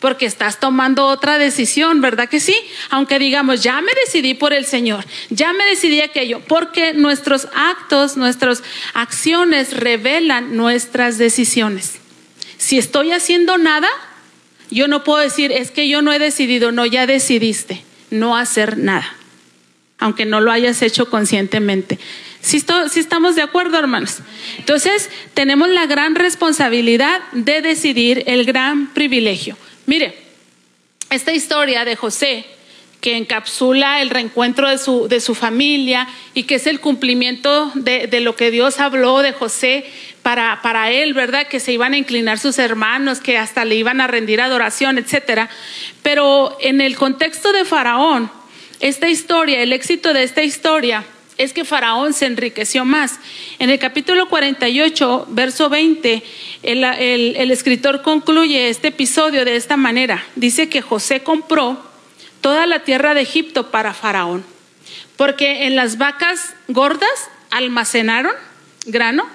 Porque 0.00 0.26
estás 0.26 0.58
tomando 0.58 1.06
otra 1.06 1.38
decisión, 1.38 2.00
¿verdad 2.00 2.28
que 2.28 2.40
sí? 2.40 2.56
Aunque 2.88 3.18
digamos, 3.18 3.62
ya 3.62 3.80
me 3.80 3.92
decidí 4.04 4.34
por 4.34 4.52
el 4.52 4.64
Señor, 4.64 5.04
ya 5.28 5.52
me 5.52 5.64
decidí 5.64 6.00
aquello, 6.00 6.40
porque 6.48 6.94
nuestros 6.94 7.48
actos, 7.54 8.16
nuestras 8.16 8.62
acciones 8.94 9.76
revelan 9.76 10.56
nuestras 10.56 11.18
decisiones. 11.18 11.98
Si 12.56 12.78
estoy 12.78 13.12
haciendo 13.12 13.58
nada, 13.58 13.88
yo 14.70 14.88
no 14.88 15.04
puedo 15.04 15.20
decir, 15.20 15.52
es 15.52 15.70
que 15.70 15.88
yo 15.88 16.02
no 16.02 16.12
he 16.12 16.18
decidido, 16.18 16.72
no, 16.72 16.86
ya 16.86 17.06
decidiste 17.06 17.84
no 18.10 18.36
hacer 18.36 18.76
nada, 18.76 19.14
aunque 19.98 20.24
no 20.24 20.40
lo 20.40 20.50
hayas 20.50 20.82
hecho 20.82 21.08
conscientemente. 21.10 21.98
Si, 22.40 22.60
si, 22.90 23.00
estamos 23.00 23.36
de 23.36 23.42
acuerdo, 23.42 23.78
hermanos. 23.78 24.18
Entonces, 24.58 25.10
tenemos 25.34 25.68
la 25.68 25.86
gran 25.86 26.14
responsabilidad 26.14 27.20
de 27.32 27.60
decidir 27.60 28.24
el 28.26 28.46
gran 28.46 28.88
privilegio. 28.94 29.56
Mire, 29.90 30.14
esta 31.10 31.32
historia 31.32 31.84
de 31.84 31.96
José, 31.96 32.44
que 33.00 33.16
encapsula 33.16 34.00
el 34.00 34.10
reencuentro 34.10 34.68
de 34.68 34.78
su, 34.78 35.08
de 35.08 35.20
su 35.20 35.34
familia 35.34 36.06
y 36.32 36.44
que 36.44 36.54
es 36.54 36.68
el 36.68 36.78
cumplimiento 36.78 37.72
de, 37.74 38.06
de 38.06 38.20
lo 38.20 38.36
que 38.36 38.52
Dios 38.52 38.78
habló 38.78 39.18
de 39.18 39.32
José 39.32 39.84
para, 40.22 40.62
para, 40.62 40.92
él, 40.92 41.12
¿verdad? 41.12 41.48
Que 41.48 41.58
se 41.58 41.72
iban 41.72 41.94
a 41.94 41.98
inclinar 41.98 42.38
sus 42.38 42.60
hermanos, 42.60 43.18
que 43.18 43.36
hasta 43.36 43.64
le 43.64 43.74
iban 43.74 44.00
a 44.00 44.06
rendir 44.06 44.40
adoración, 44.40 44.96
etcétera. 44.96 45.50
Pero 46.04 46.56
en 46.60 46.80
el 46.80 46.94
contexto 46.94 47.52
de 47.52 47.64
Faraón, 47.64 48.30
esta 48.78 49.08
historia, 49.08 49.60
el 49.60 49.72
éxito 49.72 50.12
de 50.12 50.22
esta 50.22 50.44
historia, 50.44 51.04
es 51.40 51.54
que 51.54 51.64
Faraón 51.64 52.12
se 52.12 52.26
enriqueció 52.26 52.84
más. 52.84 53.18
En 53.58 53.70
el 53.70 53.78
capítulo 53.78 54.28
48, 54.28 55.28
verso 55.30 55.70
20, 55.70 56.22
el, 56.62 56.84
el, 56.84 57.50
escritor 57.50 58.02
concluye 58.02 58.68
este 58.68 58.88
episodio 58.88 59.46
de 59.46 59.56
esta 59.56 59.78
manera. 59.78 60.22
Dice 60.36 60.68
que 60.68 60.82
José 60.82 61.22
compró 61.22 61.82
toda 62.42 62.66
la 62.66 62.84
tierra 62.84 63.14
de 63.14 63.22
Egipto 63.22 63.70
para 63.70 63.94
Faraón, 63.94 64.44
porque 65.16 65.64
en 65.66 65.76
las 65.76 65.96
vacas 65.96 66.54
gordas 66.68 67.30
almacenaron 67.50 68.32
grano 68.84 69.26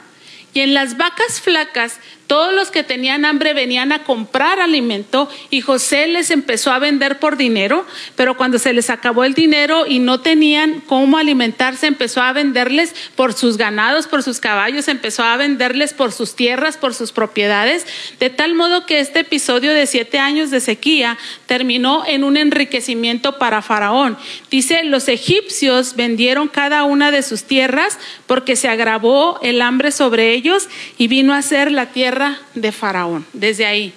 y 0.54 0.60
en 0.60 0.76
las 0.76 0.98
vacas 0.98 1.42
flacas 1.42 2.00
todos 2.28 2.54
los 2.54 2.72
que 2.72 2.84
tenían 2.84 3.26
hambre 3.26 3.54
venían 3.54 3.92
a 3.92 4.04
comprar 4.04 4.60
alimento 4.60 5.30
y 5.50 5.62
José 5.62 6.08
les 6.08 6.32
empezó 6.32 6.72
a 6.72 6.80
vender 6.80 7.20
por 7.20 7.38
dinero, 7.38 7.86
pero 8.16 8.36
cuando 8.36 8.58
se 8.58 8.74
les 8.74 8.90
acabó 8.90 9.24
el 9.24 9.34
dinero 9.34 9.86
y 9.88 10.00
no 10.00 10.22
tenían 10.22 10.82
cómo 10.82 11.18
alimentarse, 11.18 11.88
empezó 11.88 12.22
a 12.22 12.34
venderles 12.34 12.96
por 13.16 13.34
sus 13.34 13.58
ganados, 13.58 14.08
por 14.08 14.24
sus 14.24 14.40
caballos, 14.40 14.88
empezó 14.88 15.24
a 15.24 15.38
venderles 15.38 15.94
por 15.94 16.12
sus 16.12 16.36
tierras, 16.36 16.78
por 16.78 16.94
sus 16.94 17.12
propiedades, 17.12 17.86
de 18.20 18.30
tal 18.30 18.56
modo 18.56 18.86
que 18.86 19.00
este 19.00 19.20
episodio 19.20 19.72
de 19.74 19.86
siete 19.86 20.18
años 20.18 20.50
de 20.50 20.62
sequía 20.62 21.18
terminó 21.46 22.04
en 22.08 22.24
un 22.24 22.38
enriquecimiento 22.38 23.38
para 23.38 23.62
Faraón. 23.62 24.18
Dice, 24.50 24.84
los 24.84 25.08
egipcios 25.10 25.96
vendieron 25.96 26.48
cada 26.48 26.84
una 26.84 27.12
de 27.12 27.22
sus 27.22 27.44
tierras 27.44 28.00
porque 28.26 28.56
se 28.56 28.68
agravó 28.68 29.40
el 29.44 29.62
hambre 29.62 29.92
sobre 29.92 30.34
ellos 30.34 30.70
y 30.98 31.08
vino 31.08 31.34
a 31.34 31.42
ser 31.42 31.72
la 31.72 31.88
tierra 31.88 32.15
de 32.54 32.72
Faraón, 32.72 33.26
desde 33.34 33.66
ahí. 33.66 33.94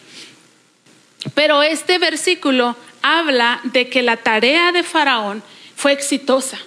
Pero 1.34 1.62
este 1.62 1.98
versículo 1.98 2.76
habla 3.02 3.60
de 3.64 3.88
que 3.88 4.02
la 4.02 4.16
tarea 4.16 4.72
de 4.72 4.82
Faraón 4.82 5.42
fue 5.76 5.92
exitosa. 5.92 6.58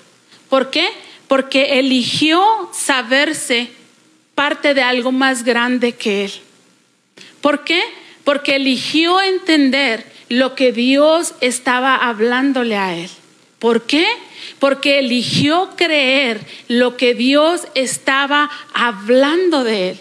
¿Por 0.49 0.69
qué? 0.69 0.87
Porque 1.27 1.79
eligió 1.79 2.43
saberse 2.73 3.71
parte 4.35 4.73
de 4.73 4.81
algo 4.81 5.11
más 5.11 5.43
grande 5.43 5.93
que 5.93 6.25
él. 6.25 6.31
¿Por 7.41 7.63
qué? 7.63 7.81
Porque 8.23 8.55
eligió 8.55 9.21
entender 9.21 10.05
lo 10.29 10.55
que 10.55 10.71
Dios 10.71 11.33
estaba 11.41 11.95
hablándole 11.95 12.77
a 12.77 12.95
él. 12.95 13.09
¿Por 13.59 13.83
qué? 13.83 14.07
Porque 14.59 14.99
eligió 14.99 15.69
creer 15.75 16.41
lo 16.67 16.97
que 16.97 17.13
Dios 17.13 17.67
estaba 17.75 18.49
hablando 18.73 19.63
de 19.63 19.91
él. 19.91 19.99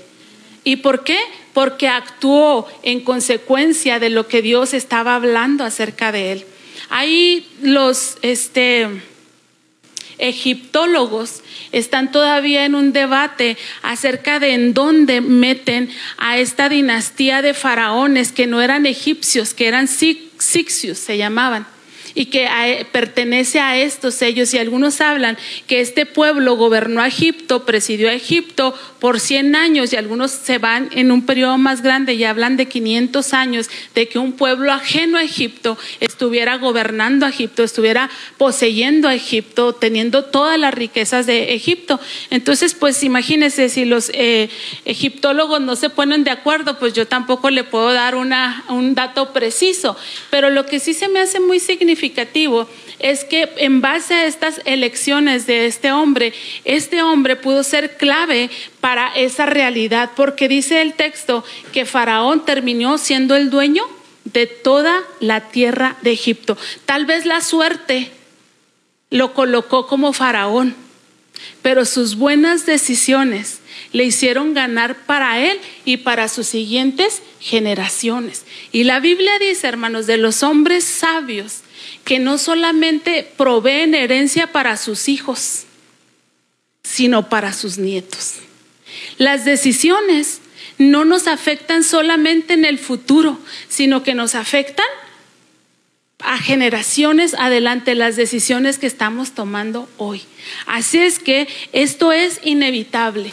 ¿Y 0.65 0.77
por 0.77 1.05
qué? 1.05 1.19
Porque 1.53 1.89
actuó 1.89 2.67
en 2.83 3.01
consecuencia 3.01 3.99
de 3.99 4.11
lo 4.11 4.29
que 4.29 4.43
Dios 4.43 4.75
estaba 4.75 5.15
hablando 5.15 5.65
acerca 5.65 6.13
de 6.13 6.33
él. 6.33 6.45
Ahí 6.89 7.47
los 7.63 8.17
este, 8.23 8.89
egiptólogos 10.19 11.43
están 11.73 12.13
todavía 12.13 12.65
en 12.65 12.75
un 12.75 12.93
debate 12.93 13.57
acerca 13.83 14.39
de 14.39 14.55
en 14.55 14.75
dónde 14.75 15.21
meten 15.21 15.91
a 16.19 16.39
esta 16.39 16.69
dinastía 16.69 17.43
de 17.43 17.55
faraones 17.55 18.33
que 18.33 18.47
no 18.47 18.61
eran 18.61 18.87
egipcios, 18.87 19.55
que 19.55 19.69
eran 19.69 19.89
sixios, 19.89 20.99
se 20.99 21.17
llamaban 21.17 21.67
y 22.15 22.27
que 22.27 22.49
pertenece 22.93 23.61
a 23.61 23.77
estos 23.79 24.21
ellos. 24.23 24.53
Y 24.55 24.59
algunos 24.59 25.01
hablan 25.01 25.39
que 25.67 25.81
este 25.81 26.07
pueblo 26.07 26.57
gobernó 26.57 27.01
a 27.01 27.07
Egipto, 27.07 27.65
presidió 27.65 28.09
a 28.09 28.13
Egipto 28.13 28.75
por 28.99 29.21
100 29.21 29.57
años 29.57 29.93
y 29.93 29.97
algunos 29.97 30.31
se 30.31 30.59
van 30.59 30.89
en 30.93 31.11
un 31.11 31.25
periodo 31.25 31.59
más 31.59 31.83
grande 31.83 32.15
y 32.15 32.25
hablan 32.25 32.57
de 32.57 32.67
500 32.67 33.33
años 33.35 33.71
de 33.95 34.09
que 34.09 34.19
un 34.19 34.33
pueblo 34.33 34.73
ajeno 34.73 35.19
a 35.19 35.23
Egipto 35.23 35.79
estuviera 36.01 36.57
gobernando 36.59 37.27
a 37.27 37.31
Egipto, 37.31 37.63
estuviera 37.63 38.11
poseyendo 38.37 39.09
a 39.09 39.15
Egipto, 39.15 39.75
teniendo 39.75 40.25
todas 40.25 40.59
las 40.59 40.75
riquezas 40.75 41.27
de 41.27 41.55
Egipto. 41.55 42.01
Entonces, 42.31 42.75
pues 42.75 43.03
imagínense, 43.03 43.69
si 43.69 43.85
los 43.85 44.11
eh, 44.15 44.51
egiptólogos 44.85 45.61
no 45.61 45.77
se 45.77 45.91
ponen 45.91 46.25
de 46.25 46.31
acuerdo, 46.31 46.79
pues 46.79 46.93
yo 46.93 47.07
tampoco 47.07 47.51
le 47.51 47.65
puedo 47.65 47.93
dar 47.93 48.15
una, 48.15 48.65
un 48.69 48.95
dato 48.95 49.33
preciso. 49.33 49.97
Pero 50.31 50.51
lo 50.51 50.67
que 50.67 50.81
sí 50.81 50.95
se 50.95 51.09
me 51.09 51.21
hace 51.21 51.41
muy 51.41 51.61
significativo 51.61 52.00
es 52.99 53.25
que 53.25 53.49
en 53.57 53.81
base 53.81 54.15
a 54.15 54.27
estas 54.27 54.61
elecciones 54.65 55.47
de 55.47 55.67
este 55.67 55.93
hombre, 55.93 56.33
este 56.65 57.03
hombre 57.03 57.37
pudo 57.37 57.63
ser 57.63 57.97
clave 57.97 58.51
para 58.81 59.09
esa 59.15 59.47
realidad, 59.47 60.11
porque 60.17 60.49
dice 60.49 60.83
el 60.83 60.95
texto 60.95 61.45
que 61.73 61.85
Faraón 61.85 62.45
terminó 62.45 62.99
siendo 62.99 63.37
el 63.37 63.51
dueño 63.51 63.85
de 64.25 64.47
toda 64.47 65.01
la 65.21 65.49
tierra 65.49 65.97
de 66.03 66.13
Egipto. 66.13 66.57
Tal 66.85 67.07
vez 67.07 67.27
la 67.27 67.41
suerte 67.41 68.11
lo 69.11 69.35
colocó 69.35 69.87
como 69.87 70.13
Faraón, 70.13 70.75
pero 71.63 71.85
sus 71.85 72.17
buenas 72.17 72.67
decisiones 72.67 73.61
le 73.93 74.05
hicieron 74.05 74.55
ganar 74.55 74.95
para 75.07 75.41
él 75.41 75.59
y 75.85 75.99
para 75.99 76.29
sus 76.29 76.47
siguientes 76.47 77.23
generaciones. 77.41 78.45
Y 78.73 78.85
la 78.85 79.01
Biblia 79.01 79.33
dice, 79.39 79.67
hermanos, 79.67 80.07
de 80.07 80.17
los 80.17 80.43
hombres 80.43 80.85
sabios, 80.85 81.63
que 82.05 82.19
no 82.19 82.39
solamente 82.39 83.31
proveen 83.37 83.95
herencia 83.95 84.49
para 84.49 84.77
sus 84.77 85.09
hijos, 85.09 85.65
sino 86.83 87.29
para 87.29 87.53
sus 87.53 87.79
nietos. 87.79 88.37
Las 89.19 89.45
decisiones 89.45 90.41
no 90.79 91.05
nos 91.05 91.27
afectan 91.27 91.85
solamente 91.85 92.55
en 92.55 92.65
el 92.65 92.79
futuro, 92.79 93.39
sino 93.69 94.03
que 94.03 94.15
nos 94.15 94.35
afectan 94.35 94.87
a 96.23 96.39
generaciones 96.39 97.35
adelante 97.35 97.95
las 97.95 98.17
decisiones 98.17 98.79
que 98.79 98.87
estamos 98.87 99.33
tomando 99.33 99.89
hoy. 99.97 100.23
Así 100.67 100.99
es 100.99 101.19
que 101.19 101.49
esto 101.73 102.13
es 102.13 102.41
inevitable. 102.43 103.31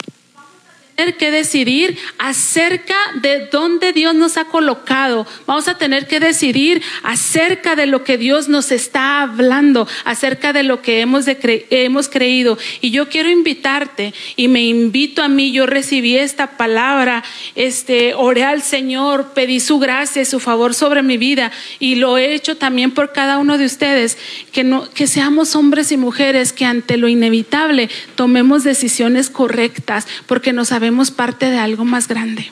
Tener 0.98 1.16
que 1.16 1.30
decidir 1.30 1.96
acerca 2.18 2.96
de 3.22 3.46
dónde 3.52 3.92
Dios 3.92 4.16
nos 4.16 4.36
ha 4.36 4.46
colocado. 4.46 5.28
Vamos 5.46 5.68
a 5.68 5.78
tener 5.78 6.08
que 6.08 6.18
decidir 6.18 6.82
acerca 7.04 7.76
de 7.76 7.86
lo 7.86 8.02
que 8.02 8.18
Dios 8.18 8.48
nos 8.48 8.72
está 8.72 9.22
hablando, 9.22 9.86
acerca 10.04 10.52
de 10.52 10.64
lo 10.64 10.82
que 10.82 11.00
hemos, 11.00 11.26
hemos 11.70 12.08
creído. 12.08 12.58
Y 12.80 12.90
yo 12.90 13.08
quiero 13.08 13.30
invitarte 13.30 14.12
y 14.34 14.48
me 14.48 14.62
invito 14.64 15.22
a 15.22 15.28
mí. 15.28 15.52
Yo 15.52 15.66
recibí 15.66 16.18
esta 16.18 16.56
palabra, 16.56 17.22
este, 17.54 18.14
oré 18.14 18.42
al 18.42 18.62
Señor, 18.62 19.34
pedí 19.34 19.60
su 19.60 19.78
gracia 19.78 20.22
y 20.22 20.24
su 20.24 20.40
favor 20.40 20.74
sobre 20.74 21.04
mi 21.04 21.16
vida 21.16 21.52
y 21.78 21.94
lo 21.94 22.18
he 22.18 22.34
hecho 22.34 22.56
también 22.56 22.90
por 22.90 23.12
cada 23.12 23.38
uno 23.38 23.56
de 23.56 23.66
ustedes. 23.66 24.18
Que, 24.50 24.64
no, 24.64 24.90
que 24.90 25.06
seamos 25.06 25.54
hombres 25.54 25.92
y 25.92 25.96
mujeres 25.96 26.52
que 26.52 26.64
ante 26.64 26.96
lo 26.96 27.06
inevitable 27.06 27.88
tomemos 28.16 28.64
decisiones 28.64 29.30
correctas 29.30 30.08
porque 30.26 30.52
no 30.52 30.64
sabemos 30.64 30.87
parte 31.10 31.50
de 31.50 31.58
algo 31.58 31.84
más 31.84 32.08
grande. 32.08 32.50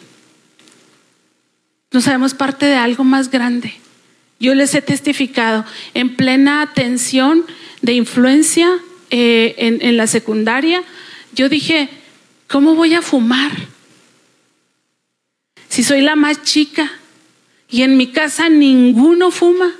No 1.93 2.01
sabemos 2.01 2.35
parte 2.35 2.67
de 2.67 2.77
algo 2.77 3.05
más 3.05 3.31
grande. 3.31 3.75
Yo 4.39 4.55
les 4.55 4.75
he 4.75 4.83
testificado 4.83 5.65
en 5.95 6.17
plena 6.17 6.63
atención 6.63 7.45
de 7.83 7.95
influencia 7.95 8.71
eh, 9.11 9.55
en 9.59 9.97
la 9.97 10.07
secundaria. 10.07 10.83
Yo 11.33 11.49
dije, 11.49 11.89
¿cómo 12.49 12.75
voy 12.75 12.95
a 12.95 13.03
fumar? 13.03 13.53
Si 15.69 15.83
soy 15.83 16.01
la 16.01 16.17
más 16.17 16.43
chica 16.43 16.91
y 17.69 17.83
en 17.83 17.97
mi 17.97 18.09
casa 18.09 18.49
ninguno 18.49 19.31
fuma 19.31 19.73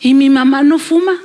y 0.00 0.14
mi 0.14 0.30
mamá 0.30 0.62
no 0.62 0.78
fuma. 0.78 1.20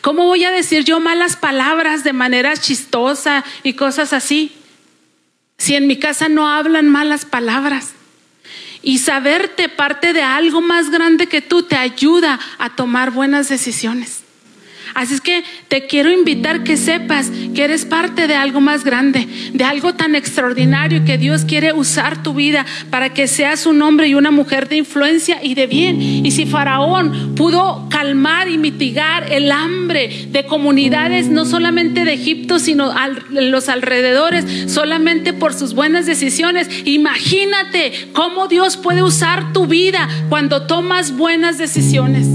¿Cómo 0.00 0.26
voy 0.26 0.44
a 0.44 0.50
decir 0.50 0.84
yo 0.84 1.00
malas 1.00 1.36
palabras 1.36 2.04
de 2.04 2.12
manera 2.12 2.56
chistosa 2.56 3.44
y 3.62 3.74
cosas 3.74 4.12
así? 4.12 4.52
Si 5.60 5.74
en 5.74 5.86
mi 5.86 5.98
casa 5.98 6.30
no 6.30 6.48
hablan 6.48 6.88
malas 6.88 7.26
palabras. 7.26 7.90
Y 8.80 8.96
saberte 8.96 9.68
parte 9.68 10.14
de 10.14 10.22
algo 10.22 10.62
más 10.62 10.88
grande 10.88 11.26
que 11.26 11.42
tú 11.42 11.64
te 11.64 11.76
ayuda 11.76 12.40
a 12.56 12.74
tomar 12.76 13.10
buenas 13.10 13.50
decisiones. 13.50 14.19
Así 14.94 15.14
es 15.14 15.20
que 15.20 15.44
te 15.68 15.86
quiero 15.86 16.10
invitar 16.10 16.64
que 16.64 16.76
sepas 16.76 17.30
que 17.54 17.64
eres 17.64 17.84
parte 17.84 18.26
de 18.26 18.34
algo 18.34 18.60
más 18.60 18.84
grande, 18.84 19.26
de 19.52 19.64
algo 19.64 19.94
tan 19.94 20.14
extraordinario 20.14 21.04
que 21.04 21.18
Dios 21.18 21.44
quiere 21.44 21.72
usar 21.72 22.22
tu 22.22 22.34
vida 22.34 22.66
para 22.90 23.12
que 23.12 23.28
seas 23.28 23.66
un 23.66 23.82
hombre 23.82 24.08
y 24.08 24.14
una 24.14 24.30
mujer 24.30 24.68
de 24.68 24.76
influencia 24.76 25.38
y 25.42 25.54
de 25.54 25.66
bien. 25.66 26.00
Y 26.00 26.30
si 26.30 26.46
Faraón 26.46 27.34
pudo 27.34 27.88
calmar 27.90 28.48
y 28.48 28.58
mitigar 28.58 29.32
el 29.32 29.52
hambre 29.52 30.28
de 30.30 30.46
comunidades, 30.46 31.28
no 31.28 31.44
solamente 31.44 32.04
de 32.04 32.14
Egipto, 32.14 32.58
sino 32.58 32.92
los 33.30 33.68
alrededores, 33.68 34.72
solamente 34.72 35.32
por 35.32 35.54
sus 35.54 35.74
buenas 35.74 36.06
decisiones, 36.06 36.68
imagínate 36.84 37.92
cómo 38.12 38.48
Dios 38.48 38.76
puede 38.76 39.02
usar 39.02 39.52
tu 39.52 39.66
vida 39.66 40.08
cuando 40.28 40.66
tomas 40.66 41.16
buenas 41.16 41.58
decisiones. 41.58 42.26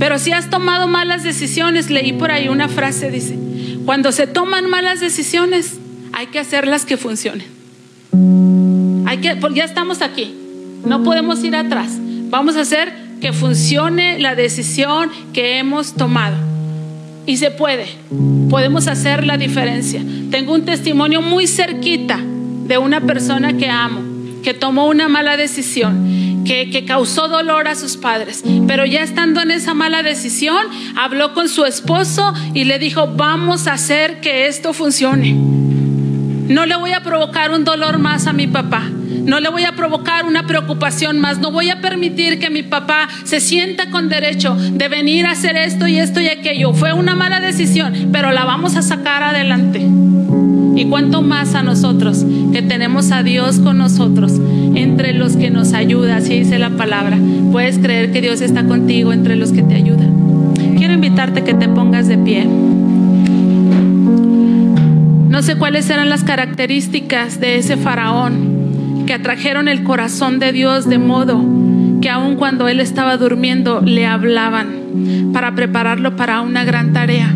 Pero 0.00 0.18
si 0.18 0.32
has 0.32 0.48
tomado 0.48 0.88
malas 0.88 1.22
decisiones, 1.22 1.90
leí 1.90 2.14
por 2.14 2.30
ahí 2.30 2.48
una 2.48 2.68
frase, 2.68 3.10
dice, 3.10 3.38
cuando 3.84 4.12
se 4.12 4.26
toman 4.26 4.68
malas 4.68 4.98
decisiones, 4.98 5.78
hay 6.14 6.28
que 6.28 6.38
hacerlas 6.38 6.86
que 6.86 6.96
funcionen. 6.96 7.46
Hay 9.06 9.18
que, 9.18 9.38
ya 9.54 9.64
estamos 9.64 10.00
aquí, 10.00 10.34
no 10.86 11.02
podemos 11.02 11.44
ir 11.44 11.54
atrás. 11.54 11.98
Vamos 12.30 12.56
a 12.56 12.62
hacer 12.62 12.94
que 13.20 13.34
funcione 13.34 14.18
la 14.18 14.34
decisión 14.34 15.10
que 15.34 15.58
hemos 15.58 15.92
tomado. 15.92 16.36
Y 17.26 17.36
se 17.36 17.50
puede, 17.50 17.86
podemos 18.48 18.88
hacer 18.88 19.26
la 19.26 19.36
diferencia. 19.36 20.02
Tengo 20.30 20.54
un 20.54 20.64
testimonio 20.64 21.20
muy 21.20 21.46
cerquita 21.46 22.18
de 22.64 22.78
una 22.78 23.02
persona 23.02 23.58
que 23.58 23.68
amo, 23.68 24.00
que 24.42 24.54
tomó 24.54 24.88
una 24.88 25.08
mala 25.08 25.36
decisión 25.36 26.20
que, 26.44 26.84
causó 26.86 27.28
dolor 27.28 27.68
a 27.68 27.74
sus 27.74 27.96
padres. 27.96 28.42
Pero 28.66 28.84
ya 28.84 29.02
estando 29.02 29.40
en 29.40 29.50
esa 29.50 29.74
mala 29.74 30.02
decisión, 30.02 30.66
habló 30.96 31.34
con 31.34 31.48
su 31.48 31.64
esposo 31.64 32.32
y 32.54 32.64
le 32.64 32.78
dijo, 32.78 33.08
vamos 33.14 33.66
a 33.66 33.74
hacer 33.74 34.20
que 34.20 34.46
esto 34.46 34.72
funcione. 34.72 35.34
No 35.34 36.66
le 36.66 36.76
voy 36.76 36.92
a 36.92 37.02
provocar 37.02 37.52
un 37.52 37.64
dolor 37.64 37.98
más 37.98 38.26
a 38.26 38.32
mi 38.32 38.46
papá. 38.46 38.90
No 39.24 39.38
le 39.38 39.48
voy 39.50 39.64
a 39.64 39.76
provocar 39.76 40.24
una 40.24 40.46
preocupación 40.46 41.20
más. 41.20 41.38
No 41.38 41.52
voy 41.52 41.70
a 41.70 41.80
permitir 41.80 42.40
que 42.40 42.50
mi 42.50 42.62
papá 42.62 43.08
se 43.24 43.40
sienta 43.40 43.90
con 43.90 44.08
derecho 44.08 44.56
de 44.56 44.88
venir 44.88 45.26
a 45.26 45.32
hacer 45.32 45.56
esto 45.56 45.86
y 45.86 45.98
esto 45.98 46.20
y 46.20 46.28
aquello. 46.28 46.72
Fue 46.72 46.92
una 46.92 47.14
mala 47.14 47.38
decisión, 47.38 48.08
pero 48.12 48.32
la 48.32 48.44
vamos 48.44 48.76
a 48.76 48.82
sacar 48.82 49.22
adelante. 49.22 49.86
Y 50.74 50.86
cuanto 50.86 51.22
más 51.22 51.54
a 51.54 51.62
nosotros, 51.62 52.24
que 52.52 52.62
tenemos 52.62 53.12
a 53.12 53.22
Dios 53.22 53.58
con 53.58 53.78
nosotros, 53.78 54.32
entre 54.74 55.12
los 55.12 55.36
que 55.36 55.50
nos 55.50 55.72
ayuda, 55.72 56.16
así 56.16 56.38
dice 56.38 56.58
la 56.58 56.70
palabra. 56.70 57.18
Puedes 57.52 57.78
creer 57.78 58.12
que 58.12 58.20
Dios 58.20 58.40
está 58.40 58.64
contigo 58.64 59.12
entre 59.12 59.36
los 59.36 59.52
que 59.52 59.62
te 59.62 59.74
ayudan. 59.74 60.54
Quiero 60.76 60.94
invitarte 60.94 61.44
que 61.44 61.54
te 61.54 61.68
pongas 61.68 62.08
de 62.08 62.18
pie. 62.18 62.46
No 65.28 65.42
sé 65.42 65.56
cuáles 65.56 65.88
eran 65.90 66.10
las 66.10 66.24
características 66.24 67.40
de 67.40 67.56
ese 67.56 67.76
faraón 67.76 69.04
que 69.06 69.14
atrajeron 69.14 69.68
el 69.68 69.82
corazón 69.84 70.38
de 70.38 70.52
Dios 70.52 70.88
de 70.88 70.98
modo 70.98 71.44
que 72.00 72.08
aun 72.08 72.36
cuando 72.36 72.68
él 72.68 72.80
estaba 72.80 73.16
durmiendo 73.16 73.80
le 73.80 74.06
hablaban 74.06 75.30
para 75.32 75.54
prepararlo 75.54 76.16
para 76.16 76.40
una 76.40 76.64
gran 76.64 76.92
tarea. 76.92 77.34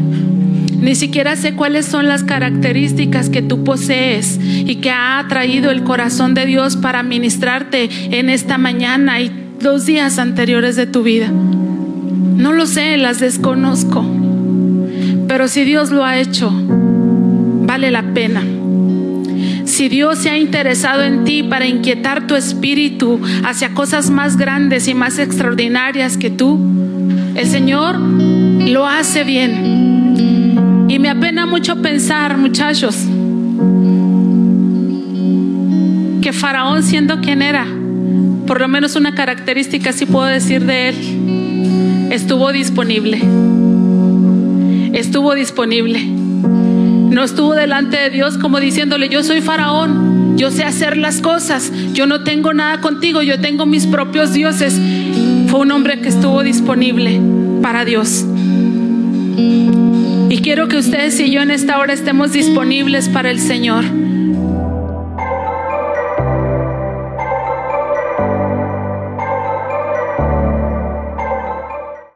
Ni 0.84 0.94
siquiera 0.94 1.34
sé 1.34 1.54
cuáles 1.54 1.86
son 1.86 2.08
las 2.08 2.24
características 2.24 3.30
que 3.30 3.40
tú 3.40 3.64
posees 3.64 4.38
y 4.38 4.76
que 4.76 4.90
ha 4.90 5.18
atraído 5.18 5.70
el 5.70 5.82
corazón 5.82 6.34
de 6.34 6.44
Dios 6.44 6.76
para 6.76 7.02
ministrarte 7.02 7.88
en 8.10 8.28
esta 8.28 8.58
mañana 8.58 9.18
y 9.22 9.32
los 9.62 9.86
días 9.86 10.18
anteriores 10.18 10.76
de 10.76 10.86
tu 10.86 11.02
vida. 11.02 11.30
No 11.30 12.52
lo 12.52 12.66
sé, 12.66 12.98
las 12.98 13.18
desconozco. 13.18 14.04
Pero 15.26 15.48
si 15.48 15.64
Dios 15.64 15.90
lo 15.90 16.04
ha 16.04 16.18
hecho, 16.18 16.52
vale 16.52 17.90
la 17.90 18.02
pena. 18.12 18.42
Si 19.64 19.88
Dios 19.88 20.18
se 20.18 20.28
ha 20.28 20.36
interesado 20.36 21.02
en 21.02 21.24
ti 21.24 21.42
para 21.44 21.66
inquietar 21.66 22.26
tu 22.26 22.34
espíritu 22.34 23.22
hacia 23.42 23.72
cosas 23.72 24.10
más 24.10 24.36
grandes 24.36 24.86
y 24.86 24.92
más 24.92 25.18
extraordinarias 25.18 26.18
que 26.18 26.28
tú, 26.28 26.60
el 27.36 27.46
Señor 27.46 27.98
lo 27.98 28.86
hace 28.86 29.24
bien. 29.24 29.83
Y 30.88 30.98
me 30.98 31.08
apena 31.08 31.46
mucho 31.46 31.80
pensar, 31.82 32.36
muchachos, 32.36 32.96
que 36.22 36.32
Faraón 36.32 36.82
siendo 36.82 37.20
quien 37.20 37.42
era, 37.42 37.66
por 38.46 38.60
lo 38.60 38.68
menos 38.68 38.96
una 38.96 39.14
característica 39.14 39.92
sí 39.92 40.06
puedo 40.06 40.26
decir 40.26 40.64
de 40.64 40.88
él, 40.88 42.10
estuvo 42.10 42.52
disponible. 42.52 43.20
Estuvo 44.92 45.34
disponible. 45.34 46.04
No 46.04 47.24
estuvo 47.24 47.54
delante 47.54 47.96
de 47.96 48.10
Dios 48.10 48.38
como 48.38 48.60
diciéndole, 48.60 49.08
yo 49.08 49.22
soy 49.22 49.40
Faraón, 49.40 50.36
yo 50.36 50.50
sé 50.50 50.64
hacer 50.64 50.96
las 50.96 51.20
cosas, 51.20 51.72
yo 51.92 52.06
no 52.06 52.24
tengo 52.24 52.52
nada 52.52 52.80
contigo, 52.80 53.22
yo 53.22 53.40
tengo 53.40 53.66
mis 53.66 53.86
propios 53.86 54.32
dioses. 54.32 54.80
Fue 55.48 55.60
un 55.60 55.70
hombre 55.70 56.00
que 56.00 56.08
estuvo 56.08 56.42
disponible 56.42 57.20
para 57.62 57.84
Dios. 57.84 58.24
Y 60.34 60.38
quiero 60.38 60.66
que 60.66 60.78
ustedes 60.78 61.20
y 61.20 61.30
yo 61.30 61.42
en 61.42 61.52
esta 61.52 61.78
hora 61.78 61.92
estemos 61.92 62.32
disponibles 62.32 63.08
para 63.08 63.30
el 63.30 63.38
Señor. 63.38 63.84